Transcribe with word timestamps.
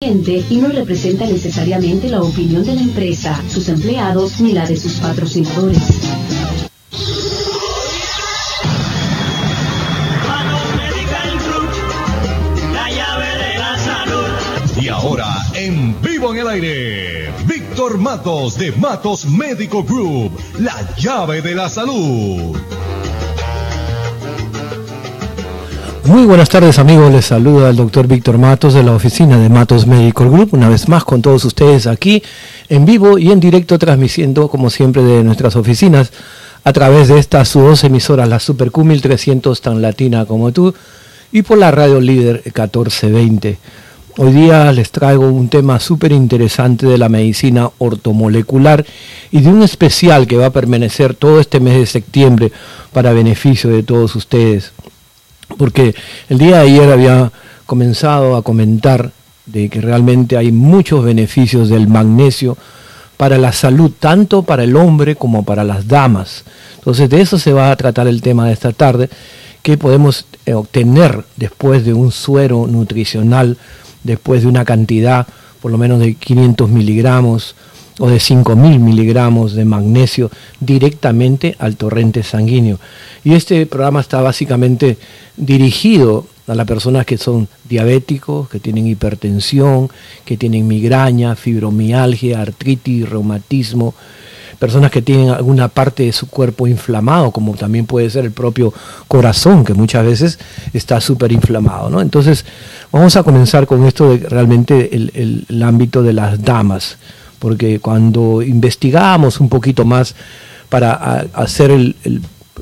y 0.00 0.56
no 0.58 0.68
representa 0.68 1.26
necesariamente 1.26 2.08
la 2.08 2.22
opinión 2.22 2.64
de 2.64 2.72
la 2.72 2.82
empresa, 2.82 3.42
sus 3.48 3.68
empleados 3.68 4.40
ni 4.40 4.52
la 4.52 4.64
de 4.64 4.76
sus 4.76 4.92
patrocinadores. 4.92 5.82
Y 14.80 14.86
ahora, 14.86 15.26
en 15.54 16.00
vivo 16.00 16.32
en 16.32 16.38
el 16.38 16.48
aire, 16.48 17.32
Víctor 17.46 17.98
Matos 17.98 18.56
de 18.56 18.70
Matos 18.70 19.26
Médico 19.26 19.82
Group, 19.82 20.30
la 20.60 20.94
llave 20.96 21.42
de 21.42 21.56
la 21.56 21.68
salud. 21.68 22.56
Muy 26.08 26.24
buenas 26.24 26.48
tardes 26.48 26.78
amigos, 26.78 27.12
les 27.12 27.26
saluda 27.26 27.68
el 27.68 27.76
doctor 27.76 28.06
Víctor 28.06 28.38
Matos 28.38 28.72
de 28.72 28.82
la 28.82 28.92
oficina 28.92 29.36
de 29.36 29.50
Matos 29.50 29.86
Medical 29.86 30.30
Group, 30.30 30.54
una 30.54 30.70
vez 30.70 30.88
más 30.88 31.04
con 31.04 31.20
todos 31.20 31.44
ustedes 31.44 31.86
aquí 31.86 32.22
en 32.70 32.86
vivo 32.86 33.18
y 33.18 33.30
en 33.30 33.40
directo 33.40 33.78
transmitiendo 33.78 34.48
como 34.48 34.70
siempre 34.70 35.02
de 35.02 35.22
nuestras 35.22 35.54
oficinas 35.54 36.10
a 36.64 36.72
través 36.72 37.08
de 37.08 37.18
estas 37.18 37.52
dos 37.52 37.84
emisoras, 37.84 38.26
la 38.26 38.40
Super 38.40 38.70
Q 38.70 38.84
1300 38.84 39.60
tan 39.60 39.82
latina 39.82 40.24
como 40.24 40.50
tú 40.50 40.72
y 41.30 41.42
por 41.42 41.58
la 41.58 41.70
radio 41.72 42.00
líder 42.00 42.36
1420. 42.42 43.58
Hoy 44.16 44.32
día 44.32 44.72
les 44.72 44.90
traigo 44.90 45.28
un 45.28 45.50
tema 45.50 45.78
súper 45.78 46.12
interesante 46.12 46.86
de 46.86 46.96
la 46.96 47.10
medicina 47.10 47.68
ortomolecular 47.76 48.86
y 49.30 49.42
de 49.42 49.50
un 49.50 49.62
especial 49.62 50.26
que 50.26 50.38
va 50.38 50.46
a 50.46 50.52
permanecer 50.52 51.12
todo 51.12 51.38
este 51.38 51.60
mes 51.60 51.76
de 51.76 51.84
septiembre 51.84 52.50
para 52.94 53.12
beneficio 53.12 53.68
de 53.68 53.82
todos 53.82 54.16
ustedes 54.16 54.72
porque 55.56 55.94
el 56.28 56.38
día 56.38 56.58
de 56.58 56.70
ayer 56.70 56.92
había 56.92 57.32
comenzado 57.66 58.36
a 58.36 58.42
comentar 58.42 59.12
de 59.46 59.68
que 59.68 59.80
realmente 59.80 60.36
hay 60.36 60.52
muchos 60.52 61.04
beneficios 61.04 61.68
del 61.68 61.88
magnesio 61.88 62.56
para 63.16 63.38
la 63.38 63.52
salud, 63.52 63.90
tanto 63.98 64.42
para 64.42 64.64
el 64.64 64.76
hombre 64.76 65.16
como 65.16 65.44
para 65.44 65.64
las 65.64 65.88
damas. 65.88 66.44
Entonces 66.76 67.10
de 67.10 67.20
eso 67.20 67.38
se 67.38 67.52
va 67.52 67.70
a 67.70 67.76
tratar 67.76 68.06
el 68.06 68.22
tema 68.22 68.46
de 68.46 68.52
esta 68.52 68.72
tarde, 68.72 69.08
que 69.62 69.76
podemos 69.76 70.26
eh, 70.46 70.54
obtener 70.54 71.24
después 71.36 71.84
de 71.84 71.92
un 71.92 72.12
suero 72.12 72.66
nutricional, 72.66 73.56
después 74.04 74.42
de 74.42 74.48
una 74.48 74.64
cantidad 74.64 75.26
por 75.60 75.72
lo 75.72 75.78
menos 75.78 75.98
de 75.98 76.14
500 76.14 76.70
miligramos 76.70 77.56
o 77.98 78.08
de 78.08 78.16
5.000 78.16 78.78
miligramos 78.78 79.54
de 79.54 79.64
magnesio 79.64 80.30
directamente 80.60 81.56
al 81.58 81.76
torrente 81.76 82.22
sanguíneo. 82.22 82.78
Y 83.24 83.34
este 83.34 83.66
programa 83.66 84.00
está 84.00 84.20
básicamente 84.20 84.98
dirigido 85.36 86.26
a 86.46 86.54
las 86.54 86.66
personas 86.66 87.04
que 87.04 87.18
son 87.18 87.48
diabéticos, 87.68 88.48
que 88.48 88.60
tienen 88.60 88.86
hipertensión, 88.86 89.90
que 90.24 90.36
tienen 90.36 90.66
migraña, 90.66 91.36
fibromialgia, 91.36 92.40
artritis, 92.40 93.08
reumatismo, 93.08 93.94
personas 94.58 94.90
que 94.90 95.02
tienen 95.02 95.28
alguna 95.30 95.68
parte 95.68 96.04
de 96.04 96.12
su 96.12 96.28
cuerpo 96.28 96.66
inflamado, 96.66 97.30
como 97.32 97.54
también 97.54 97.86
puede 97.86 98.08
ser 98.10 98.24
el 98.24 98.32
propio 98.32 98.72
corazón, 99.06 99.64
que 99.64 99.74
muchas 99.74 100.04
veces 100.04 100.38
está 100.72 101.00
súper 101.00 101.32
inflamado. 101.32 101.90
¿no? 101.90 102.00
Entonces, 102.00 102.44
vamos 102.90 103.14
a 103.16 103.22
comenzar 103.22 103.66
con 103.66 103.84
esto 103.84 104.10
de 104.16 104.28
realmente 104.28 104.90
el 104.94 105.62
ámbito 105.62 106.02
de 106.02 106.12
las 106.12 106.42
damas 106.42 106.96
porque 107.38 107.78
cuando 107.80 108.42
investigamos 108.42 109.40
un 109.40 109.48
poquito 109.48 109.84
más 109.84 110.14
para 110.68 111.26
hacer 111.32 111.70
el, 111.70 111.96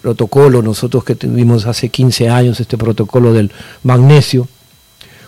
protocolo, 0.02 0.62
nosotros 0.62 1.04
que 1.04 1.14
tuvimos 1.14 1.66
hace 1.66 1.88
15 1.88 2.28
años 2.28 2.60
este 2.60 2.76
protocolo 2.76 3.32
del 3.32 3.50
magnesio, 3.82 4.46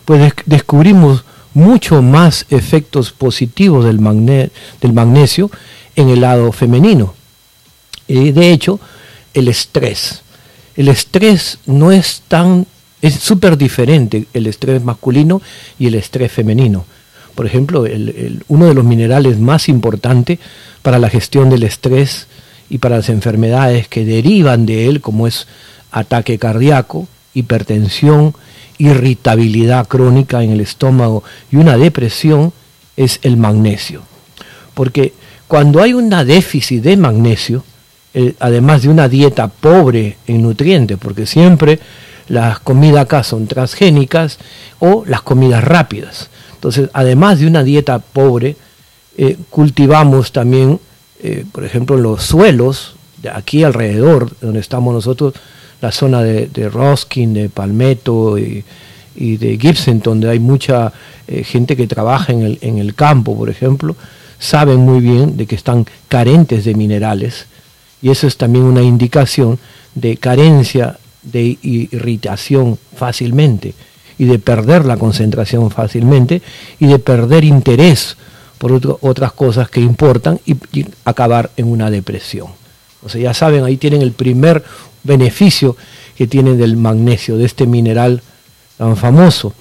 pues 0.05 0.33
descubrimos 0.47 1.25
mucho 1.55 2.03
más 2.03 2.47
efectos 2.51 3.11
positivos 3.11 3.85
del, 3.85 3.99
magnesio 3.99 5.51
en 5.97 6.11
el 6.11 6.21
lado 6.21 6.53
femenino. 6.53 7.15
De 8.07 8.53
hecho, 8.53 8.79
el 9.35 9.49
estrés. 9.49 10.23
El 10.77 10.89
estrés 10.89 11.59
no 11.67 11.91
es 11.91 12.23
tan, 12.29 12.67
es 13.03 13.15
súper 13.15 13.57
diferente 13.57 14.27
el 14.33 14.47
estrés 14.47 14.85
masculino 14.85 15.43
y 15.79 15.87
el 15.89 15.95
estrés 15.95 16.31
femenino 16.31 16.85
por 17.39 17.47
ejemplo, 17.47 17.85
uno 18.49 18.67
de 18.67 18.75
los 18.75 18.85
minerales 18.85 19.39
más 19.39 19.69
importantes 19.69 20.41
para 20.83 20.99
la 20.99 21.09
gestión 21.09 21.49
del 21.51 21.63
estrés 21.63 22.27
y 22.69 22.79
para 22.79 22.97
las 22.97 23.11
enfermedades 23.11 23.87
que 23.87 24.05
derivan 24.05 24.67
de 24.67 24.89
él, 24.89 25.01
como 25.01 25.29
es 25.29 25.47
ataque 25.93 26.37
cardíaco, 26.37 27.07
hipertensión, 27.35 28.35
irritabilidad 28.79 29.87
crónica 29.87 30.43
en 30.43 30.51
el 30.51 30.61
estómago 30.61 31.23
y 31.53 31.59
una 31.59 31.77
depresión, 31.77 32.53
es 32.97 33.21
el 33.23 33.37
magnesio. 33.37 34.03
Porque 34.75 35.13
cuando 35.47 35.81
hay 35.81 35.93
una 35.93 36.25
déficit 36.25 36.83
de 36.83 36.97
magnesio, 36.97 37.63
además 38.41 38.83
de 38.83 38.89
una 38.89 39.09
dieta 39.09 39.47
pobre 39.47 40.17
en 40.27 40.43
nutrientes, 40.43 40.99
porque 41.01 41.25
siempre 41.25 41.79
las 42.27 42.59
comidas 42.59 43.03
acá 43.03 43.23
son 43.23 43.47
transgénicas 43.47 44.39
o 44.81 45.05
las 45.07 45.23
comidas 45.23 45.63
rápidas. 45.63 46.31
Entonces, 46.59 46.91
además 46.93 47.39
de 47.39 47.47
una 47.47 47.63
dieta 47.63 48.01
pobre, 48.01 48.57
eh, 49.17 49.37
cultivamos 49.49 50.33
también, 50.33 50.81
eh, 51.23 51.45
por 51.53 51.65
ejemplo, 51.65 51.97
los 51.97 52.25
suelos, 52.25 52.97
de 53.23 53.31
aquí 53.31 53.63
alrededor, 53.63 54.33
donde 54.41 54.59
estamos 54.59 54.93
nosotros, 54.93 55.35
la 55.81 55.93
zona 55.93 56.21
de, 56.21 56.49
de 56.49 56.69
Roskin, 56.69 57.33
de 57.33 57.49
Palmetto 57.49 58.37
y, 58.39 58.65
de 59.15 59.57
Gibson, 59.57 60.01
donde 60.01 60.31
hay 60.31 60.41
mucha 60.41 60.93
eh, 61.29 61.45
gente 61.45 61.77
que 61.77 61.87
trabaja 61.87 62.33
en 62.33 62.43
el, 62.43 62.59
en 62.61 62.79
el 62.79 62.97
campo, 62.97 63.37
por 63.37 63.51
ejemplo, 63.51 63.95
saben 64.41 64.81
muy 64.81 65.01
bien 65.01 65.37
de 65.37 65.47
que 65.47 65.55
están 65.55 65.87
carentes 66.09 66.65
de 66.65 66.75
minerales. 66.75 67.47
Y 68.03 68.11
eso 68.11 68.27
es 68.27 68.37
también 68.37 68.65
una 68.65 68.83
indicación 68.83 69.61
de 69.95 70.17
carencia 70.17 70.99
de 71.23 71.57
irritación 71.63 72.79
fácilmente 72.97 73.75
y 74.19 74.27
de 74.27 74.39
perder 74.39 74.85
la 74.85 74.97
concentración 74.97 75.71
fácilmente 75.71 76.43
y 76.79 76.87
de 76.87 76.99
perder 76.99 77.45
interés 77.45 78.17
por 78.59 78.73
otras 79.01 79.33
cosas 79.33 79.71
que 79.71 79.81
importan 79.81 80.41
y, 80.45 80.57
acabar 81.05 81.51
en 81.57 81.69
una 81.71 81.91
depresión. 81.91 82.49
O 83.03 83.09
sea, 83.09 83.21
ya 83.21 83.33
saben, 83.33 83.65
ahí 83.65 83.77
tienen 83.77 84.03
el 84.03 84.13
primer 84.13 84.65
beneficio 85.05 85.77
que 86.17 86.27
tienen 86.27 86.59
del 86.59 86.77
magnesio, 86.77 87.37
de 87.37 87.45
este 87.45 87.67
mineral 87.67 88.21
tan 88.77 88.97
famoso. 88.97 89.55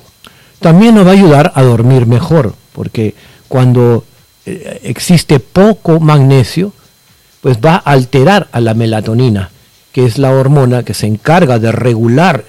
También 0.59 0.95
nos 0.95 1.05
va 1.05 1.11
a 1.11 1.13
ayudar 1.13 1.51
a 1.53 1.61
dormir 1.61 2.07
mejor, 2.07 2.55
porque 2.73 3.13
cuando 3.47 4.03
eh, 4.47 4.81
existe 4.83 5.39
poco 5.39 5.99
magnesio, 5.99 6.73
pues 7.41 7.59
va 7.63 7.75
a 7.75 7.91
alterar 7.91 8.47
a 8.51 8.59
la 8.59 8.73
melatonina, 8.73 9.51
que 9.91 10.05
es 10.05 10.17
la 10.17 10.31
hormona 10.31 10.81
que 10.81 10.95
se 10.95 11.05
encarga 11.05 11.59
de 11.59 11.71
regular 11.71 12.45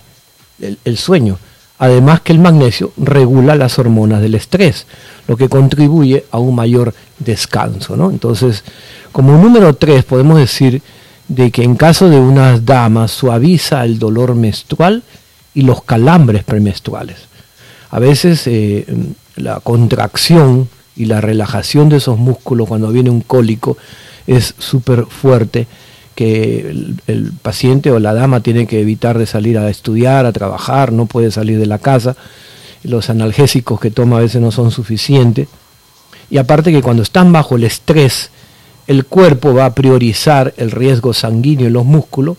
el 0.58 0.96
sueño. 0.96 1.38
Además 1.78 2.20
que 2.22 2.32
el 2.32 2.40
magnesio 2.40 2.92
regula 2.96 3.54
las 3.54 3.78
hormonas 3.78 4.20
del 4.20 4.34
estrés, 4.34 4.86
lo 5.28 5.36
que 5.36 5.48
contribuye 5.48 6.24
a 6.30 6.38
un 6.38 6.54
mayor 6.54 6.92
descanso. 7.18 7.96
¿no? 7.96 8.10
Entonces, 8.10 8.64
como 9.12 9.36
número 9.36 9.74
tres, 9.74 10.04
podemos 10.04 10.38
decir 10.38 10.82
de 11.28 11.50
que 11.50 11.62
en 11.62 11.76
caso 11.76 12.08
de 12.08 12.18
unas 12.18 12.64
damas 12.64 13.12
suaviza 13.12 13.84
el 13.84 13.98
dolor 13.98 14.34
menstrual 14.34 15.02
y 15.54 15.62
los 15.62 15.82
calambres 15.84 16.42
premenstruales. 16.42 17.16
A 17.90 17.98
veces 17.98 18.42
eh, 18.46 18.86
la 19.36 19.60
contracción 19.60 20.68
y 20.96 21.04
la 21.04 21.20
relajación 21.20 21.88
de 21.88 21.98
esos 21.98 22.18
músculos 22.18 22.68
cuando 22.68 22.90
viene 22.90 23.10
un 23.10 23.20
cólico 23.20 23.76
es 24.26 24.54
súper 24.58 25.06
fuerte 25.06 25.66
que 26.18 26.68
el, 27.06 27.32
paciente 27.42 27.92
o 27.92 28.00
la 28.00 28.12
dama 28.12 28.40
tiene 28.40 28.66
que 28.66 28.80
evitar 28.80 29.16
de 29.18 29.24
salir 29.24 29.56
a 29.56 29.70
estudiar, 29.70 30.26
a 30.26 30.32
trabajar, 30.32 30.90
no 30.90 31.06
puede 31.06 31.30
salir 31.30 31.60
de 31.60 31.66
la 31.66 31.78
casa, 31.78 32.16
los 32.82 33.08
analgésicos 33.08 33.78
que 33.78 33.92
toma 33.92 34.16
a 34.16 34.22
veces 34.22 34.42
no 34.42 34.50
son 34.50 34.72
suficientes, 34.72 35.46
y 36.28 36.38
aparte 36.38 36.72
que 36.72 36.82
cuando 36.82 37.04
están 37.04 37.30
bajo 37.30 37.54
el 37.54 37.62
estrés, 37.62 38.32
el 38.88 39.04
cuerpo 39.04 39.54
va 39.54 39.66
a 39.66 39.74
priorizar 39.76 40.54
el 40.56 40.72
riesgo 40.72 41.14
sanguíneo 41.14 41.68
en 41.68 41.74
los 41.74 41.84
músculos, 41.84 42.36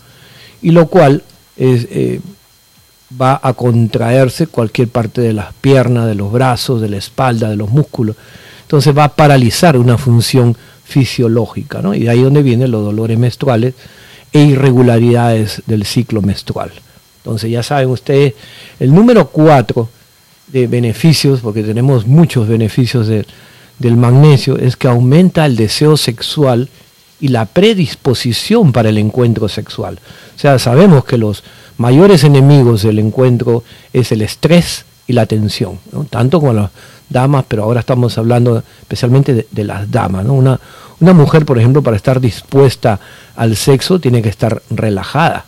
y 0.61 0.71
lo 0.71 0.87
cual 0.87 1.23
eh, 1.55 2.19
va 3.19 3.39
a 3.41 3.53
contraerse 3.53 4.47
cualquier 4.47 4.89
parte 4.89 5.21
de 5.21 5.31
las 5.31 5.53
piernas, 5.53 6.05
de 6.05 6.15
los 6.15 6.33
brazos, 6.33 6.81
de 6.81 6.89
la 6.89 6.97
espalda, 6.97 7.49
de 7.49 7.55
los 7.55 7.69
músculos. 7.69 8.17
Entonces 8.63 8.95
va 8.95 9.05
a 9.05 9.15
paralizar 9.15 9.77
una 9.77 9.97
función 9.97 10.57
fisiológica, 10.89 11.81
¿no? 11.81 11.94
Y 11.94 12.00
de 12.00 12.09
ahí 12.09 12.21
donde 12.21 12.41
vienen 12.41 12.71
los 12.71 12.83
dolores 12.83 13.18
menstruales 13.18 13.75
e 14.33 14.41
irregularidades 14.41 15.62
del 15.68 15.86
ciclo 15.86 16.21
menstrual. 16.21 16.71
Entonces 17.18 17.51
ya 17.51 17.63
saben 17.63 17.89
ustedes, 17.89 18.33
el 18.80 18.94
número 18.94 19.27
cuatro 19.27 19.89
de 20.47 20.68
beneficios, 20.68 21.41
porque 21.41 21.63
tenemos 21.63 22.07
muchos 22.07 22.47
beneficios 22.47 23.07
del 23.07 23.97
magnesio, 23.97 24.57
es 24.57 24.75
que 24.75 24.88
aumenta 24.88 25.45
el 25.45 25.56
deseo 25.56 25.95
sexual 25.95 26.69
y 27.21 27.27
la 27.27 27.45
predisposición 27.45 28.71
para 28.71 28.89
el 28.89 28.97
encuentro 28.97 29.47
sexual. 29.47 30.00
O 30.35 30.39
sea, 30.39 30.57
sabemos 30.57 31.06
que 31.06 31.18
los 31.18 31.44
mayores 31.77 32.24
enemigos 32.24 32.81
del 32.83 32.97
encuentro 33.00 33.63
es 33.94 34.12
el 34.12 34.21
estrés 34.21 34.85
y 35.06 35.13
la 35.13 35.25
tensión, 35.25 35.80
tanto 36.09 36.39
con 36.39 36.56
las 36.56 36.71
damas, 37.09 37.45
pero 37.47 37.63
ahora 37.63 37.79
estamos 37.81 38.17
hablando 38.17 38.63
especialmente 38.81 39.47
de, 39.50 39.63
las 39.63 39.89
damas. 39.89 40.25
¿no? 40.25 40.33
Una, 40.33 40.59
una 41.00 41.13
mujer, 41.13 41.45
por 41.45 41.57
ejemplo, 41.57 41.81
para 41.81 41.97
estar 41.97 42.21
dispuesta 42.21 43.00
al 43.35 43.56
sexo, 43.56 44.00
tiene 44.00 44.21
que 44.21 44.29
estar 44.29 44.61
relajada. 44.69 45.45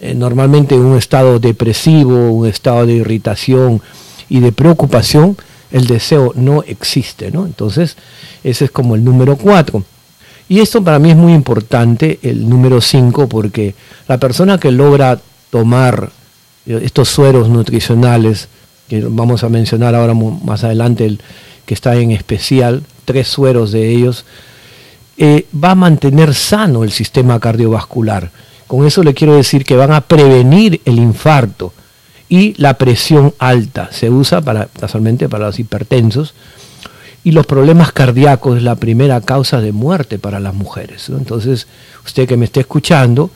Eh, 0.00 0.14
normalmente 0.14 0.74
en 0.74 0.82
un 0.82 0.98
estado 0.98 1.38
depresivo, 1.38 2.32
un 2.32 2.46
estado 2.48 2.86
de 2.86 2.94
irritación 2.94 3.80
y 4.28 4.40
de 4.40 4.50
preocupación, 4.50 5.36
el 5.70 5.86
deseo 5.86 6.32
no 6.34 6.62
existe. 6.64 7.30
¿no? 7.30 7.46
Entonces, 7.46 7.96
ese 8.42 8.64
es 8.66 8.70
como 8.70 8.94
el 8.94 9.04
número 9.04 9.36
cuatro. 9.36 9.84
Y 10.48 10.60
esto 10.60 10.82
para 10.82 10.98
mí 10.98 11.10
es 11.10 11.16
muy 11.16 11.32
importante, 11.32 12.18
el 12.22 12.48
número 12.48 12.80
cinco, 12.80 13.28
porque 13.28 13.74
la 14.08 14.18
persona 14.18 14.58
que 14.58 14.70
logra 14.70 15.20
tomar 15.50 16.10
eh, 16.66 16.80
estos 16.82 17.08
sueros 17.08 17.48
nutricionales, 17.48 18.48
que 18.92 19.00
vamos 19.00 19.42
a 19.42 19.48
mencionar 19.48 19.94
ahora 19.94 20.12
más 20.12 20.64
adelante, 20.64 21.06
el 21.06 21.18
que 21.64 21.72
está 21.72 21.96
en 21.96 22.10
especial, 22.10 22.82
tres 23.06 23.26
sueros 23.26 23.72
de 23.72 23.88
ellos, 23.88 24.26
eh, 25.16 25.46
va 25.52 25.70
a 25.70 25.74
mantener 25.74 26.34
sano 26.34 26.84
el 26.84 26.90
sistema 26.90 27.40
cardiovascular. 27.40 28.30
Con 28.66 28.86
eso 28.86 29.02
le 29.02 29.14
quiero 29.14 29.34
decir 29.34 29.64
que 29.64 29.76
van 29.76 29.92
a 29.92 30.02
prevenir 30.02 30.82
el 30.84 30.98
infarto 30.98 31.72
y 32.28 32.52
la 32.60 32.74
presión 32.74 33.32
alta. 33.38 33.88
Se 33.92 34.10
usa 34.10 34.42
para, 34.42 34.66
casualmente 34.66 35.26
para 35.26 35.46
los 35.46 35.58
hipertensos. 35.58 36.34
Y 37.24 37.32
los 37.32 37.46
problemas 37.46 37.92
cardíacos 37.92 38.58
es 38.58 38.62
la 38.62 38.74
primera 38.74 39.22
causa 39.22 39.62
de 39.62 39.72
muerte 39.72 40.18
para 40.18 40.38
las 40.38 40.52
mujeres. 40.52 41.08
Entonces, 41.08 41.66
usted 42.04 42.28
que 42.28 42.36
me 42.36 42.44
esté 42.44 42.60
escuchando 42.60 43.30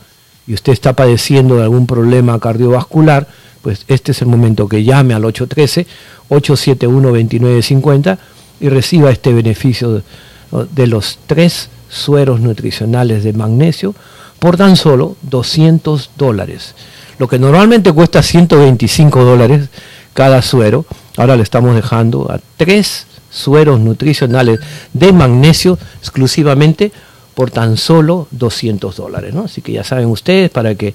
y 0.46 0.52
usted 0.52 0.74
está 0.74 0.92
padeciendo 0.92 1.56
de 1.56 1.62
algún 1.62 1.86
problema 1.86 2.38
cardiovascular, 2.40 3.26
pues 3.66 3.84
este 3.88 4.12
es 4.12 4.22
el 4.22 4.28
momento 4.28 4.68
que 4.68 4.84
llame 4.84 5.12
al 5.12 5.24
813-871-2950 5.24 8.18
y 8.60 8.68
reciba 8.68 9.10
este 9.10 9.32
beneficio 9.32 10.04
de, 10.52 10.86
los 10.86 11.18
tres 11.26 11.68
sueros 11.88 12.38
nutricionales 12.38 13.24
de 13.24 13.32
magnesio 13.32 13.92
por 14.38 14.56
tan 14.56 14.76
solo 14.76 15.16
200 15.22 16.10
dólares. 16.16 16.76
Lo 17.18 17.26
que 17.26 17.40
normalmente 17.40 17.90
cuesta 17.90 18.22
125 18.22 19.24
dólares 19.24 19.68
cada 20.14 20.42
suero, 20.42 20.86
ahora 21.16 21.34
le 21.34 21.42
estamos 21.42 21.74
dejando 21.74 22.30
a 22.30 22.38
tres 22.56 23.08
sueros 23.30 23.80
nutricionales 23.80 24.60
de 24.92 25.12
magnesio 25.12 25.76
exclusivamente 25.98 26.92
por 27.34 27.50
tan 27.50 27.76
solo 27.76 28.28
200 28.30 28.94
dólares. 28.94 29.34
¿no? 29.34 29.46
Así 29.46 29.60
que 29.60 29.72
ya 29.72 29.82
saben 29.82 30.06
ustedes 30.06 30.50
para 30.50 30.76
que 30.76 30.94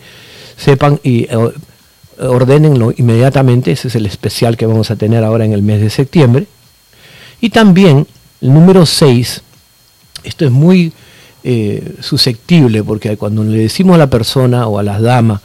sepan 0.55 1.01
y 1.03 1.27
ordenenlo 2.27 2.93
inmediatamente, 2.95 3.71
ese 3.71 3.87
es 3.87 3.95
el 3.95 4.05
especial 4.05 4.57
que 4.57 4.65
vamos 4.65 4.91
a 4.91 4.95
tener 4.95 5.23
ahora 5.23 5.45
en 5.45 5.53
el 5.53 5.61
mes 5.61 5.81
de 5.81 5.89
septiembre. 5.89 6.47
Y 7.39 7.49
también 7.49 8.07
el 8.41 8.53
número 8.53 8.85
6, 8.85 9.41
esto 10.23 10.45
es 10.45 10.51
muy 10.51 10.93
eh, 11.43 11.95
susceptible 12.01 12.83
porque 12.83 13.17
cuando 13.17 13.43
le 13.43 13.57
decimos 13.57 13.95
a 13.95 13.97
la 13.97 14.09
persona 14.09 14.67
o 14.67 14.77
a 14.77 14.83
las 14.83 15.01
damas, 15.01 15.41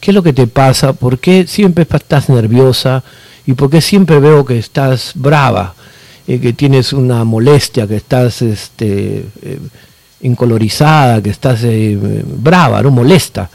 ¿qué 0.00 0.10
es 0.10 0.14
lo 0.14 0.22
que 0.22 0.32
te 0.32 0.46
pasa? 0.46 0.92
¿Por 0.92 1.18
qué 1.18 1.46
siempre 1.46 1.86
estás 1.88 2.28
nerviosa? 2.28 3.04
¿Y 3.46 3.54
por 3.54 3.70
qué 3.70 3.80
siempre 3.80 4.18
veo 4.18 4.44
que 4.44 4.58
estás 4.58 5.12
brava? 5.14 5.74
Eh, 6.26 6.40
que 6.40 6.52
tienes 6.52 6.92
una 6.92 7.24
molestia, 7.24 7.86
que 7.86 7.96
estás 7.96 8.42
este, 8.42 9.24
eh, 9.42 9.58
incolorizada, 10.22 11.22
que 11.22 11.30
estás 11.30 11.60
brava, 12.42 12.82
¿no? 12.82 12.90
molesta. 12.90 13.48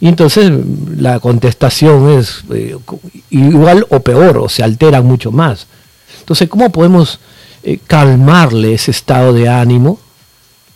Y 0.00 0.08
entonces 0.08 0.50
la 0.96 1.20
contestación 1.20 2.10
es 2.10 2.42
eh, 2.52 2.76
igual 3.28 3.86
o 3.90 4.00
peor, 4.00 4.38
o 4.38 4.48
se 4.48 4.62
altera 4.62 5.02
mucho 5.02 5.30
más. 5.30 5.66
Entonces, 6.20 6.48
¿cómo 6.48 6.70
podemos 6.70 7.20
eh, 7.62 7.78
calmarle 7.86 8.72
ese 8.74 8.90
estado 8.90 9.34
de 9.34 9.48
ánimo 9.48 10.00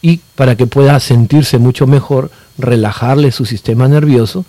y 0.03 0.21
para 0.35 0.57
que 0.57 0.67
pueda 0.67 1.01
sentirse 1.01 1.57
mucho 1.59 1.87
mejor, 1.87 2.31
relajarle 2.59 3.33
su 3.33 3.47
sistema 3.47 3.89
nervioso 3.89 4.45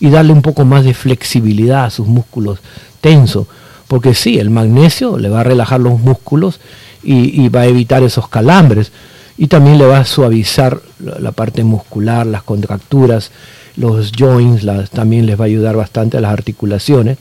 y 0.00 0.08
darle 0.08 0.32
un 0.32 0.42
poco 0.42 0.64
más 0.64 0.84
de 0.84 0.94
flexibilidad 0.94 1.84
a 1.84 1.90
sus 1.90 2.06
músculos 2.06 2.60
tensos? 3.02 3.46
Porque 3.88 4.14
sí, 4.14 4.38
el 4.38 4.48
magnesio 4.48 5.18
le 5.18 5.28
va 5.28 5.40
a 5.40 5.44
relajar 5.44 5.80
los 5.80 6.00
músculos 6.00 6.60
y, 7.02 7.48
va 7.50 7.60
a 7.60 7.66
evitar 7.66 8.02
esos 8.02 8.28
calambres 8.28 8.90
y 9.36 9.48
también 9.48 9.76
le 9.76 9.84
va 9.84 9.98
a 9.98 10.04
suavizar 10.06 10.80
la 10.98 11.32
parte 11.32 11.62
muscular, 11.64 12.26
las 12.26 12.42
contracturas 12.42 13.30
los 13.76 14.12
joints 14.12 14.64
también 14.90 15.26
les 15.26 15.38
va 15.38 15.44
a 15.44 15.46
ayudar 15.46 15.76
bastante 15.76 16.16
a 16.16 16.20
las 16.20 16.32
articulaciones. 16.32 17.18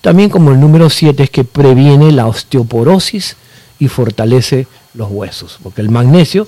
También 0.00 0.30
como 0.30 0.50
el 0.50 0.60
número 0.60 0.90
7 0.90 1.22
es 1.22 1.30
que 1.30 1.44
previene 1.44 2.10
la 2.12 2.26
osteoporosis 2.26 3.36
y 3.78 3.88
fortalece 3.88 4.66
los 4.94 5.10
huesos, 5.10 5.58
porque 5.62 5.80
el 5.80 5.90
magnesio 5.90 6.46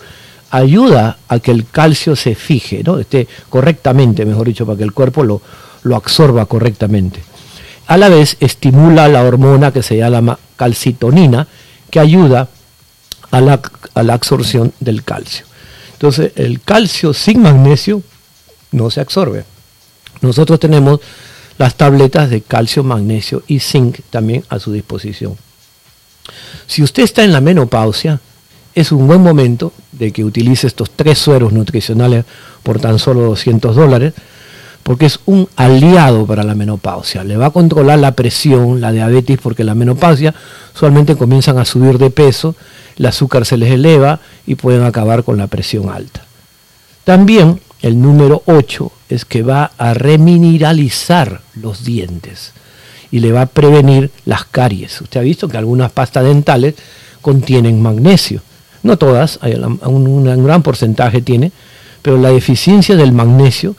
ayuda 0.50 1.18
a 1.28 1.38
que 1.38 1.50
el 1.50 1.66
calcio 1.66 2.16
se 2.16 2.34
fije, 2.34 2.82
¿no? 2.84 2.98
esté 2.98 3.26
correctamente, 3.48 4.24
mejor 4.24 4.46
dicho, 4.46 4.66
para 4.66 4.78
que 4.78 4.84
el 4.84 4.92
cuerpo 4.92 5.24
lo, 5.24 5.42
lo 5.82 5.96
absorba 5.96 6.46
correctamente. 6.46 7.22
A 7.86 7.96
la 7.96 8.08
vez 8.08 8.36
estimula 8.40 9.08
la 9.08 9.22
hormona 9.22 9.72
que 9.72 9.82
se 9.82 9.96
llama 9.96 10.38
calcitonina, 10.56 11.46
que 11.90 12.00
ayuda 12.00 12.48
a 13.30 13.40
la, 13.40 13.60
a 13.94 14.02
la 14.02 14.14
absorción 14.14 14.72
del 14.80 15.02
calcio. 15.04 15.44
Entonces, 15.92 16.32
el 16.36 16.60
calcio 16.60 17.12
sin 17.12 17.42
magnesio 17.42 18.02
no 18.74 18.90
se 18.90 19.00
absorbe. 19.00 19.44
Nosotros 20.20 20.60
tenemos 20.60 21.00
las 21.58 21.76
tabletas 21.76 22.30
de 22.30 22.42
calcio, 22.42 22.82
magnesio 22.84 23.42
y 23.46 23.60
zinc 23.60 24.00
también 24.10 24.44
a 24.48 24.58
su 24.58 24.72
disposición. 24.72 25.36
Si 26.66 26.82
usted 26.82 27.04
está 27.04 27.22
en 27.24 27.32
la 27.32 27.40
menopausia, 27.40 28.20
es 28.74 28.90
un 28.90 29.06
buen 29.06 29.22
momento 29.22 29.72
de 29.92 30.12
que 30.12 30.24
utilice 30.24 30.66
estos 30.66 30.90
tres 30.90 31.18
sueros 31.18 31.52
nutricionales 31.52 32.24
por 32.62 32.80
tan 32.80 32.98
solo 32.98 33.20
200 33.20 33.76
dólares, 33.76 34.14
porque 34.82 35.06
es 35.06 35.20
un 35.26 35.48
aliado 35.56 36.26
para 36.26 36.42
la 36.42 36.54
menopausia. 36.54 37.24
Le 37.24 37.36
va 37.36 37.46
a 37.46 37.50
controlar 37.50 37.98
la 37.98 38.12
presión, 38.12 38.80
la 38.80 38.92
diabetes, 38.92 39.38
porque 39.40 39.64
la 39.64 39.74
menopausia 39.74 40.34
usualmente 40.74 41.16
comienzan 41.16 41.58
a 41.58 41.64
subir 41.64 41.98
de 41.98 42.10
peso, 42.10 42.56
el 42.96 43.06
azúcar 43.06 43.46
se 43.46 43.56
les 43.56 43.70
eleva 43.70 44.20
y 44.46 44.56
pueden 44.56 44.82
acabar 44.82 45.24
con 45.24 45.38
la 45.38 45.46
presión 45.46 45.88
alta. 45.88 46.26
También 47.04 47.60
el 47.84 48.00
número 48.00 48.42
8 48.46 48.92
es 49.10 49.26
que 49.26 49.42
va 49.42 49.72
a 49.76 49.92
remineralizar 49.92 51.42
los 51.54 51.84
dientes 51.84 52.52
y 53.10 53.20
le 53.20 53.31
va 53.31 53.42
a 53.42 53.46
prevenir 53.46 54.10
las 54.25 54.46
caries. 54.46 55.02
Usted 55.02 55.20
ha 55.20 55.22
visto 55.22 55.48
que 55.48 55.58
algunas 55.58 55.92
pastas 55.92 56.25
dentales 56.25 56.76
contienen 57.20 57.82
magnesio. 57.82 58.41
No 58.82 58.96
todas, 58.96 59.38
un, 59.84 60.44
gran 60.44 60.62
porcentaje 60.62 61.20
tiene, 61.20 61.53
pero 62.00 62.17
la 62.17 62.31
deficiencia 62.31 62.96
del 62.96 63.12
magnesio 63.12 63.76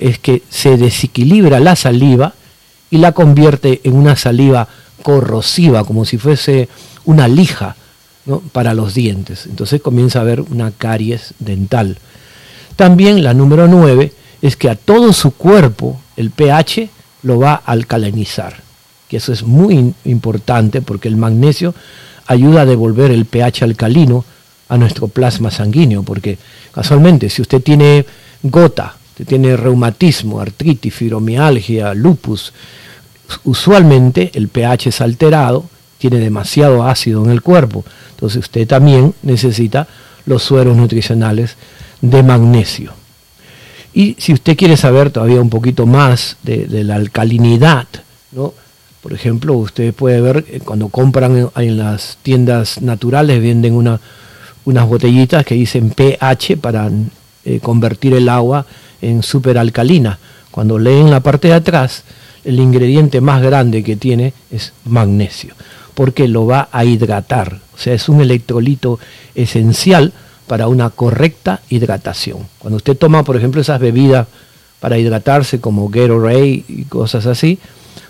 es 0.00 0.18
que 0.18 0.42
se 0.50 0.76
desequilibra 0.76 1.60
la 1.60 1.76
saliva 1.76 2.34
y 2.90 2.98
la 2.98 3.12
convierte 3.12 3.80
en 3.84 3.92
una 3.92 4.16
saliva 4.16 4.66
corrosiva, 5.04 5.84
como 5.84 6.04
si 6.04 6.18
fuese 6.18 6.68
una 7.04 7.28
lija 7.28 7.76
para 8.50 8.74
los 8.74 8.92
dientes. 8.92 9.46
Entonces 9.46 9.80
comienza 9.80 10.18
a 10.18 10.22
haber 10.22 10.40
una 10.40 10.72
caries 10.72 11.34
dental. 11.38 11.96
También 12.76 13.24
la 13.24 13.32
número 13.32 13.66
9 13.66 14.12
es 14.42 14.56
que 14.56 14.68
a 14.68 14.76
todo 14.76 15.12
su 15.12 15.32
cuerpo 15.32 15.98
el 16.16 16.30
pH 16.30 16.90
lo 17.22 17.38
va 17.38 17.54
a 17.54 17.72
alcalinizar, 17.72 18.54
que 19.08 19.16
eso 19.16 19.32
es 19.32 19.42
muy 19.42 19.94
importante 20.04 20.82
porque 20.82 21.08
el 21.08 21.16
magnesio 21.16 21.74
ayuda 22.26 22.62
a 22.62 22.66
devolver 22.66 23.10
el 23.10 23.24
pH 23.24 23.64
alcalino 23.64 24.24
a 24.68 24.76
nuestro 24.76 25.08
plasma 25.08 25.50
sanguíneo, 25.50 26.02
porque 26.02 26.38
casualmente 26.72 27.30
si 27.30 27.40
usted 27.40 27.62
tiene 27.62 28.04
gota, 28.42 28.96
usted 29.10 29.26
tiene 29.26 29.56
reumatismo, 29.56 30.40
artritis, 30.40 30.92
fibromialgia, 30.92 31.94
lupus, 31.94 32.52
usualmente 33.44 34.30
el 34.34 34.48
pH 34.48 34.90
es 34.90 35.00
alterado, 35.00 35.64
tiene 35.98 36.18
demasiado 36.18 36.86
ácido 36.86 37.24
en 37.24 37.30
el 37.30 37.42
cuerpo, 37.42 37.84
entonces 38.10 38.40
usted 38.40 38.66
también 38.66 39.14
necesita 39.22 39.88
los 40.26 40.42
sueros 40.42 40.76
nutricionales 40.76 41.56
de 42.00 42.22
magnesio. 42.22 42.92
Y 43.94 44.14
si 44.18 44.34
usted 44.34 44.56
quiere 44.56 44.76
saber 44.76 45.10
todavía 45.10 45.40
un 45.40 45.48
poquito 45.48 45.86
más 45.86 46.36
de, 46.42 46.66
la 46.84 46.96
alcalinidad, 46.96 47.86
¿no? 48.32 48.52
por 49.02 49.12
ejemplo, 49.12 49.54
usted 49.54 49.94
puede 49.94 50.20
ver 50.20 50.44
eh, 50.48 50.60
cuando 50.62 50.88
compran 50.88 51.50
en, 51.56 51.78
las 51.78 52.18
tiendas 52.22 52.82
naturales, 52.82 53.40
venden 53.40 53.74
una, 53.74 54.00
unas 54.64 54.86
botellitas 54.86 55.46
que 55.46 55.54
dicen 55.54 55.90
pH 55.90 56.58
para 56.58 56.90
eh, 57.44 57.60
convertir 57.62 58.14
el 58.14 58.28
agua 58.28 58.66
en 59.00 59.22
superalcalina. 59.22 60.18
Cuando 60.50 60.78
leen 60.78 61.10
la 61.10 61.20
parte 61.20 61.48
de 61.48 61.54
atrás, 61.54 62.04
el 62.44 62.60
ingrediente 62.60 63.20
más 63.20 63.42
grande 63.42 63.82
que 63.82 63.96
tiene 63.96 64.32
es 64.50 64.72
magnesio, 64.84 65.54
porque 65.94 66.28
lo 66.28 66.46
va 66.46 66.68
a 66.70 66.84
hidratar. 66.84 67.60
O 67.74 67.78
sea, 67.78 67.94
es 67.94 68.08
un 68.08 68.20
electrolito 68.20 68.98
esencial 69.34 70.12
para 70.46 70.68
una 70.68 70.90
correcta 70.90 71.60
hidratación. 71.68 72.38
Cuando 72.58 72.76
usted 72.76 72.96
toma, 72.96 73.24
por 73.24 73.36
ejemplo, 73.36 73.60
esas 73.60 73.80
bebidas 73.80 74.26
para 74.80 74.98
hidratarse 74.98 75.60
como 75.60 75.88
Gatorade 75.88 76.64
y 76.68 76.84
cosas 76.88 77.26
así, 77.26 77.58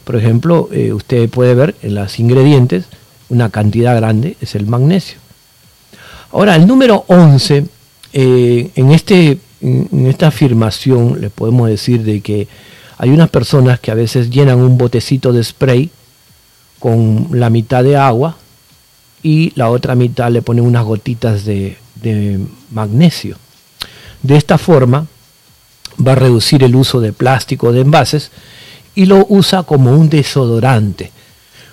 por 0.04 0.16
ejemplo, 0.16 0.68
eh, 0.72 0.92
usted 0.92 1.28
puede 1.28 1.54
ver 1.54 1.74
en 1.82 1.94
los 1.94 2.18
ingredientes 2.18 2.86
una 3.28 3.50
cantidad 3.50 3.96
grande, 3.96 4.36
es 4.40 4.54
el 4.54 4.66
magnesio. 4.66 5.18
Ahora, 6.32 6.54
el 6.54 6.66
número 6.66 7.04
11, 7.08 7.66
eh, 8.12 8.70
en, 8.74 8.92
este, 8.92 9.38
en 9.60 10.06
esta 10.06 10.28
afirmación 10.28 11.20
le 11.20 11.30
podemos 11.30 11.68
decir 11.68 12.02
de 12.02 12.20
que 12.20 12.46
hay 12.98 13.10
unas 13.10 13.30
personas 13.30 13.80
que 13.80 13.90
a 13.90 13.94
veces 13.94 14.30
llenan 14.30 14.60
un 14.60 14.78
botecito 14.78 15.32
de 15.32 15.42
spray 15.42 15.90
con 16.78 17.28
la 17.32 17.50
mitad 17.50 17.82
de 17.82 17.96
agua 17.96 18.36
y 19.22 19.52
la 19.54 19.70
otra 19.70 19.94
mitad 19.94 20.30
le 20.30 20.42
ponen 20.42 20.64
unas 20.64 20.84
gotitas 20.84 21.44
de, 21.44 21.76
de 22.02 22.40
magnesio. 22.70 23.36
De 24.22 24.36
esta 24.36 24.58
forma 24.58 25.06
va 26.04 26.12
a 26.12 26.16
reducir 26.16 26.62
el 26.64 26.76
uso 26.76 27.00
de 27.00 27.12
plástico 27.12 27.72
de 27.72 27.80
envases 27.80 28.30
y 28.94 29.06
lo 29.06 29.26
usa 29.28 29.62
como 29.62 29.92
un 29.92 30.08
desodorante. 30.08 31.12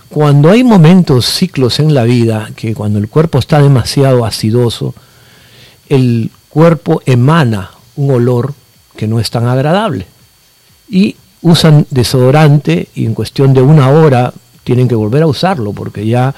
Cuando 0.10 0.52
hay 0.52 0.64
momentos, 0.64 1.26
ciclos 1.26 1.80
en 1.80 1.94
la 1.94 2.04
vida, 2.04 2.52
que 2.56 2.76
cuando 2.76 3.00
el 3.00 3.10
cuerpo 3.10 3.40
está 3.40 3.62
demasiado 3.62 4.26
acidoso, 4.26 4.94
el 5.90 6.30
cuerpo 6.50 7.02
emana 7.06 7.72
un 7.96 8.12
olor 8.12 8.54
que 8.96 9.08
no 9.08 9.20
es 9.20 9.32
tan 9.32 9.48
agradable. 9.48 10.06
Y 10.90 11.16
usan 11.42 11.88
desodorante 11.90 12.90
y 12.94 13.06
en 13.06 13.16
cuestión 13.16 13.54
de 13.54 13.62
una 13.62 13.90
hora 13.90 14.34
tienen 14.64 14.88
que 14.88 14.96
volver 14.96 15.24
a 15.24 15.28
usarlo 15.28 15.74
porque 15.74 16.06
ya 16.06 16.34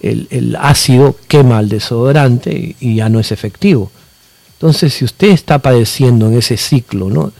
el, 0.00 0.56
ácido 0.60 1.16
quema 1.28 1.60
el 1.60 1.68
desodorante 1.68 2.76
y, 2.80 2.96
ya 2.96 3.08
no 3.08 3.20
es 3.20 3.32
efectivo. 3.32 3.90
Entonces, 4.54 4.94
si 4.94 5.04
usted 5.04 5.28
está 5.28 5.58
padeciendo 5.60 6.26
en 6.26 6.38
ese 6.38 6.56
ciclo, 6.56 7.10
¿no? 7.10 7.32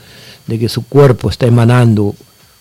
De 0.47 0.57
que 0.57 0.69
su 0.69 0.85
cuerpo 0.85 1.29
está 1.29 1.47
emanando 1.47 2.15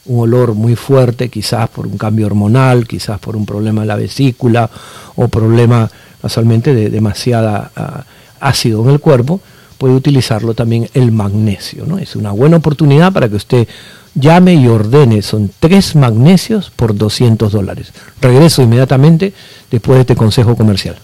un 0.07 0.21
olor 0.21 0.55
muy 0.55 0.75
fuerte, 0.75 1.29
quizás 1.29 1.69
por 1.69 1.87
un 1.87 1.97
cambio 1.97 2.27
hormonal, 2.27 2.87
quizás 2.87 3.19
por 3.21 3.37
un 3.37 3.47
problema 3.47 3.83
de 3.83 3.87
la 3.87 3.97
vesícula 3.97 4.69
o 5.17 5.29
problema 5.29 5.91
casualmente 6.21 6.75
de 6.75 6.91
demasiada 6.91 7.71
ah, 7.77 8.05
ácido 8.41 8.83
en 8.85 8.91
el 8.91 9.01
cuerpo, 9.01 9.41
puede 9.79 9.95
utilizarlo 9.95 10.55
también 10.55 10.89
el 10.95 11.13
magnesio. 11.13 11.87
¿no? 11.87 11.99
Es 11.99 12.17
una 12.17 12.33
buena 12.33 12.59
oportunidad 12.59 13.13
para 13.13 13.29
que 13.29 13.37
usted 13.37 13.69
llame 14.15 14.55
y 14.55 14.67
ordene. 14.67 15.23
Son 15.23 15.51
tres 15.59 15.97
magnesios 15.97 16.71
por 16.71 16.95
200 16.95 17.53
dólares. 17.53 17.93
Regreso 18.21 18.63
inmediatamente 18.63 19.33
después 19.71 19.97
de 19.97 20.01
este 20.03 20.17
consejo 20.17 20.57
comercial. 20.57 20.97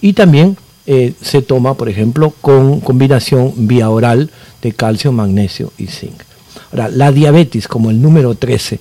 y 0.01 0.13
también 0.13 0.57
eh, 0.87 1.15
se 1.21 1.43
toma, 1.43 1.75
por 1.75 1.89
ejemplo, 1.89 2.33
con 2.41 2.81
combinación 2.81 3.53
vía 3.57 3.91
oral 3.91 4.31
de 4.63 4.73
calcio, 4.73 5.13
magnesio 5.13 5.73
y 5.79 5.89
zinc. 5.89 6.23
Ahora, 6.71 6.89
la 6.89 7.13
diabetes 7.13 7.69
como 7.69 7.91
el 7.91 8.01
número 8.01 8.35
13, 8.35 8.79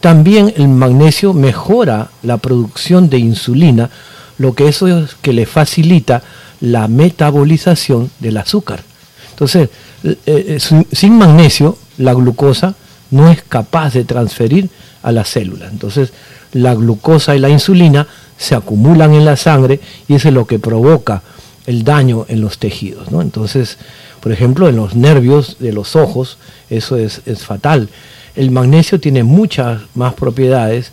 también 0.00 0.52
el 0.56 0.68
magnesio 0.68 1.32
mejora 1.32 2.10
la 2.22 2.38
producción 2.38 3.08
de 3.08 3.18
insulina, 3.18 3.90
lo 4.38 4.54
que 4.54 4.68
eso 4.68 4.86
es 4.86 5.16
que 5.20 5.32
le 5.32 5.46
facilita 5.46 6.22
la 6.60 6.88
metabolización 6.88 8.10
del 8.20 8.36
azúcar. 8.36 8.82
Entonces, 9.30 9.68
eh, 10.04 10.16
eh, 10.26 10.58
sin 10.92 11.18
magnesio, 11.18 11.78
la 11.98 12.14
glucosa 12.14 12.74
no 13.10 13.30
es 13.30 13.42
capaz 13.42 13.94
de 13.94 14.04
transferir 14.04 14.70
a 15.02 15.12
la 15.12 15.24
célula. 15.24 15.68
Entonces, 15.68 16.12
la 16.52 16.74
glucosa 16.74 17.36
y 17.36 17.38
la 17.38 17.48
insulina 17.48 18.06
se 18.36 18.54
acumulan 18.54 19.14
en 19.14 19.24
la 19.24 19.36
sangre 19.36 19.80
y 20.06 20.14
eso 20.14 20.28
es 20.28 20.34
lo 20.34 20.46
que 20.46 20.58
provoca 20.58 21.22
el 21.66 21.84
daño 21.84 22.24
en 22.28 22.40
los 22.40 22.58
tejidos. 22.58 23.10
¿no? 23.10 23.20
Entonces, 23.20 23.78
por 24.20 24.32
ejemplo, 24.32 24.68
en 24.68 24.76
los 24.76 24.94
nervios 24.94 25.56
de 25.58 25.72
los 25.72 25.96
ojos, 25.96 26.38
eso 26.70 26.96
es, 26.96 27.20
fatal. 27.44 27.88
El 28.34 28.50
magnesio 28.50 29.00
tiene 29.00 29.22
muchas 29.22 29.82
más 29.94 30.14
propiedades 30.14 30.92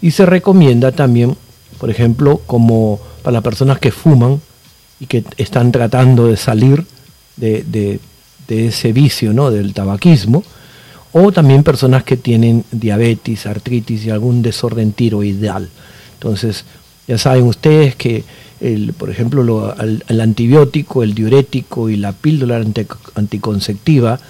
y 0.00 0.12
se 0.12 0.26
recomienda 0.26 0.92
también, 0.92 1.36
por 1.78 1.90
ejemplo, 1.90 2.40
como 2.46 3.00
para 3.22 3.34
las 3.34 3.42
personas 3.42 3.78
que 3.78 3.90
fuman 3.90 4.40
y 5.00 5.06
que 5.06 5.24
están 5.36 5.72
tratando 5.72 6.26
de 6.26 6.36
salir 6.36 6.86
de, 7.36 7.64
de, 7.64 8.00
ese 8.48 8.92
vicio 8.92 9.32
¿no? 9.32 9.50
del 9.50 9.72
tabaquismo, 9.72 10.44
o 11.12 11.32
también 11.32 11.62
personas 11.62 12.04
que 12.04 12.16
tienen 12.16 12.64
diabetes, 12.70 13.46
artritis 13.46 14.04
y 14.06 14.10
algún 14.10 14.42
desorden 14.42 14.92
tiroidal. 14.92 15.68
Entonces, 16.14 16.64
ya 17.06 17.18
saben 17.18 17.44
ustedes 17.44 17.96
que, 17.96 18.24
el, 18.60 18.92
por 18.92 19.10
ejemplo, 19.10 19.74
el, 19.78 20.20
antibiótico, 20.20 21.02
el 21.02 21.14
diurético 21.14 21.90
y 21.90 21.96
la 21.96 22.12
píldora 22.12 22.62
anticonceptiva 23.14 24.20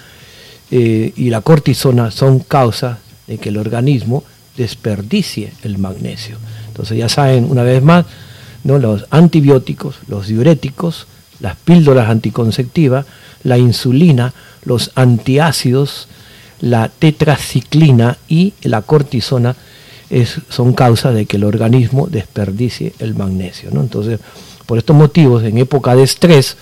eh, 0.71 1.13
y 1.15 1.29
la 1.29 1.41
cortisona 1.41 2.11
son 2.11 2.39
causas 2.39 2.97
de 3.27 3.37
que 3.37 3.49
el 3.49 3.57
organismo 3.57 4.23
desperdicie 4.57 5.53
el 5.63 5.77
magnesio. 5.77 6.37
Entonces 6.67 6.97
ya 6.97 7.09
saben, 7.09 7.45
una 7.49 7.63
vez 7.63 7.81
más, 7.83 8.05
¿no? 8.63 8.79
los 8.79 9.05
antibióticos, 9.09 9.97
los 10.07 10.27
diuréticos, 10.27 11.07
las 11.39 11.55
píldoras 11.55 12.09
anticonceptivas, 12.09 13.05
la 13.43 13.57
insulina, 13.57 14.33
los 14.63 14.91
antiácidos, 14.95 16.07
la 16.63 16.87
tetraciclina 16.87 18.17
y 18.29 18.53
la 18.61 18.83
cortisona 18.83 19.53
son 20.49 20.73
causas 20.73 21.13
de 21.13 21.25
que 21.25 21.35
el 21.35 21.43
organismo 21.43 22.07
desperdicie 22.07 22.93
el 22.99 23.15
magnesio. 23.15 23.69
¿no? 23.71 23.81
Entonces, 23.81 24.21
por 24.65 24.77
estos 24.77 24.95
motivos, 24.95 25.43
en 25.43 25.57
época 25.57 25.93
de 25.93 26.03
estrés 26.03 26.55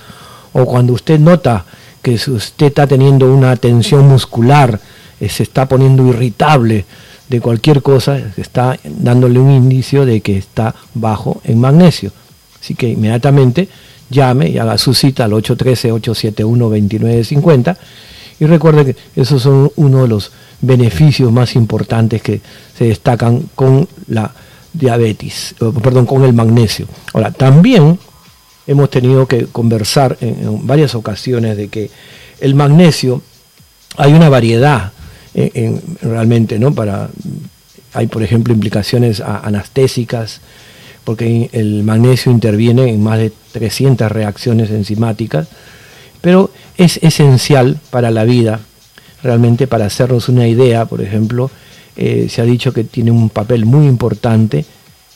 o 0.53 0.65
cuando 0.65 0.93
usted 0.93 1.19
nota 1.19 1.65
que 2.01 2.15
usted 2.15 2.65
está 2.65 2.87
teniendo 2.87 3.31
una 3.31 3.55
tensión 3.57 4.07
muscular, 4.07 4.79
eh, 5.19 5.29
se 5.29 5.43
está 5.43 5.67
poniendo 5.67 6.07
irritable 6.07 6.85
de 7.29 7.39
cualquier 7.39 7.83
cosa, 7.83 8.19
está 8.37 8.79
dándole 8.83 9.39
un 9.39 9.51
indicio 9.51 10.03
de 10.03 10.21
que 10.21 10.35
está 10.35 10.73
bajo 10.95 11.41
en 11.43 11.59
magnesio. 11.59 12.11
Así 12.59 12.73
que 12.73 12.89
inmediatamente 12.89 13.69
llame 14.09 14.49
y 14.49 14.57
haga 14.57 14.79
su 14.79 14.95
cita 14.95 15.25
al 15.25 15.33
813-871-2950 15.33 17.77
y 18.41 18.47
recuerde 18.47 18.85
que 18.85 19.21
esos 19.21 19.43
son 19.43 19.71
uno 19.75 20.01
de 20.01 20.07
los 20.07 20.31
beneficios 20.61 21.31
más 21.31 21.55
importantes 21.55 22.23
que 22.23 22.41
se 22.75 22.85
destacan 22.85 23.43
con 23.53 23.87
la 24.07 24.33
diabetes, 24.73 25.53
perdón, 25.83 26.07
con 26.07 26.23
el 26.23 26.33
magnesio. 26.33 26.87
Ahora, 27.13 27.29
también 27.29 27.99
hemos 28.65 28.89
tenido 28.89 29.27
que 29.27 29.45
conversar 29.45 30.17
en, 30.21 30.65
varias 30.65 30.95
ocasiones 30.95 31.55
de 31.55 31.67
que 31.67 31.91
el 32.39 32.55
magnesio, 32.55 33.21
hay 33.97 34.11
una 34.11 34.27
variedad 34.27 34.91
en, 35.35 35.79
realmente, 36.01 36.57
¿no? 36.57 36.73
Para, 36.73 37.11
hay, 37.93 38.07
por 38.07 38.23
ejemplo, 38.23 38.55
implicaciones 38.55 39.21
anestésicas, 39.21 40.41
porque 41.03 41.47
el 41.53 41.83
magnesio 41.83 42.31
interviene 42.31 42.89
en 42.89 43.03
más 43.03 43.19
de 43.19 43.31
300 43.51 44.11
reacciones 44.11 44.71
enzimáticas, 44.71 45.47
pero 46.21 46.50
es 46.83 46.97
esencial 47.03 47.79
para 47.89 48.11
la 48.11 48.23
vida 48.23 48.59
realmente 49.23 49.67
para 49.67 49.85
hacernos 49.85 50.29
una 50.29 50.47
idea, 50.47 50.85
por 50.85 51.01
ejemplo, 51.01 51.51
eh, 51.95 52.27
se 52.29 52.41
ha 52.41 52.45
dicho 52.45 52.73
que 52.73 52.83
tiene 52.83 53.11
un 53.11 53.29
papel 53.29 53.65
muy 53.65 53.85
importante 53.85 54.65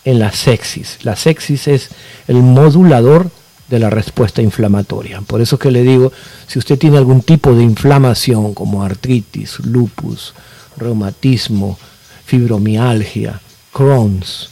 en 0.04 0.20
la 0.20 0.32
sexis. 0.32 1.00
La 1.04 1.16
sexis 1.16 1.68
es 1.68 1.90
el 2.28 2.38
modulador 2.38 3.30
de 3.70 3.80
la 3.80 3.90
respuesta 3.90 4.42
inflamatoria. 4.42 5.22
Por 5.22 5.42
eso 5.42 5.56
es 5.56 5.62
que 5.62 5.72
le 5.72 5.82
digo, 5.82 6.12
si 6.46 6.60
usted 6.60 6.78
tiene 6.78 6.98
algún 6.98 7.22
tipo 7.22 7.56
de 7.56 7.64
inflamación 7.64 8.54
como 8.54 8.84
artritis, 8.84 9.60
lupus, 9.62 10.34
reumatismo, 10.78 11.80
fibromialgia, 12.26 13.40
Crohn's 13.72 14.50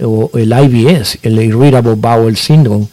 o 0.00 0.30
el 0.34 0.52
IBS, 0.52 1.18
el 1.22 1.42
Irritable 1.42 1.94
Bowel 1.94 2.36
Syndrome, 2.36 2.86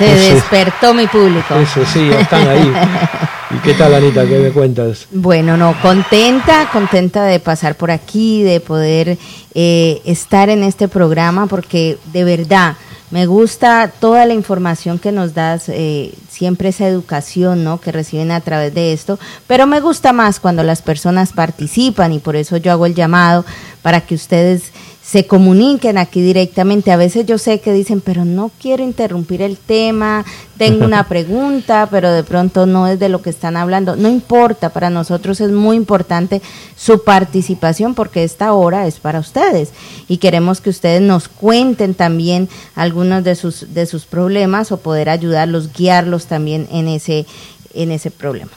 Se 0.06 0.34
despertó 0.34 0.94
mi 0.94 1.06
público. 1.06 1.54
Eso 1.54 1.84
sí, 1.86 2.10
están 2.10 2.48
ahí. 2.48 2.72
¿Y 3.54 3.58
qué 3.58 3.74
tal, 3.74 3.94
Anita? 3.94 4.26
¿Qué 4.26 4.38
me 4.38 4.50
cuentas? 4.50 5.06
Bueno, 5.10 5.56
no, 5.56 5.74
contenta, 5.82 6.70
contenta 6.72 7.24
de 7.24 7.38
pasar 7.38 7.76
por 7.76 7.90
aquí, 7.90 8.42
de 8.42 8.60
poder 8.60 9.18
eh, 9.54 10.00
estar 10.06 10.48
en 10.48 10.62
este 10.62 10.88
programa, 10.88 11.46
porque 11.46 11.98
de 12.12 12.24
verdad 12.24 12.76
me 13.12 13.26
gusta 13.26 13.92
toda 14.00 14.24
la 14.24 14.32
información 14.32 14.98
que 14.98 15.12
nos 15.12 15.34
das, 15.34 15.68
eh, 15.68 16.14
siempre 16.30 16.70
esa 16.70 16.88
educación 16.88 17.62
¿no? 17.62 17.78
que 17.78 17.92
reciben 17.92 18.30
a 18.30 18.40
través 18.40 18.72
de 18.72 18.94
esto, 18.94 19.18
pero 19.46 19.66
me 19.66 19.80
gusta 19.80 20.14
más 20.14 20.40
cuando 20.40 20.62
las 20.62 20.80
personas 20.80 21.34
participan 21.34 22.12
y 22.12 22.20
por 22.20 22.36
eso 22.36 22.56
yo 22.56 22.72
hago 22.72 22.86
el 22.86 22.94
llamado 22.94 23.44
para 23.82 24.00
que 24.00 24.14
ustedes 24.14 24.72
se 25.02 25.26
comuniquen 25.26 25.98
aquí 25.98 26.22
directamente. 26.22 26.92
A 26.92 26.96
veces 26.96 27.26
yo 27.26 27.36
sé 27.36 27.60
que 27.60 27.72
dicen, 27.72 28.00
pero 28.00 28.24
no 28.24 28.50
quiero 28.60 28.84
interrumpir 28.84 29.42
el 29.42 29.58
tema, 29.58 30.24
tengo 30.56 30.84
una 30.84 31.04
pregunta, 31.08 31.88
pero 31.90 32.12
de 32.12 32.22
pronto 32.22 32.66
no 32.66 32.86
es 32.86 33.00
de 33.00 33.08
lo 33.08 33.20
que 33.20 33.30
están 33.30 33.56
hablando. 33.56 33.96
No 33.96 34.08
importa, 34.08 34.70
para 34.70 34.90
nosotros 34.90 35.40
es 35.40 35.50
muy 35.50 35.76
importante 35.76 36.40
su 36.76 37.02
participación 37.02 37.94
porque 37.94 38.22
esta 38.22 38.52
hora 38.52 38.86
es 38.86 39.00
para 39.00 39.18
ustedes 39.18 39.70
y 40.06 40.18
queremos 40.18 40.60
que 40.60 40.70
ustedes 40.70 41.02
nos 41.02 41.28
cuenten 41.28 41.94
también 41.94 42.48
algunos 42.76 43.24
de 43.24 43.34
sus, 43.34 43.74
de 43.74 43.86
sus 43.86 44.04
problemas 44.04 44.70
o 44.70 44.76
poder 44.76 45.08
ayudarlos, 45.08 45.72
guiarlos 45.72 46.26
también 46.26 46.68
en 46.70 46.86
ese, 46.86 47.26
en 47.74 47.90
ese 47.90 48.12
problema. 48.12 48.52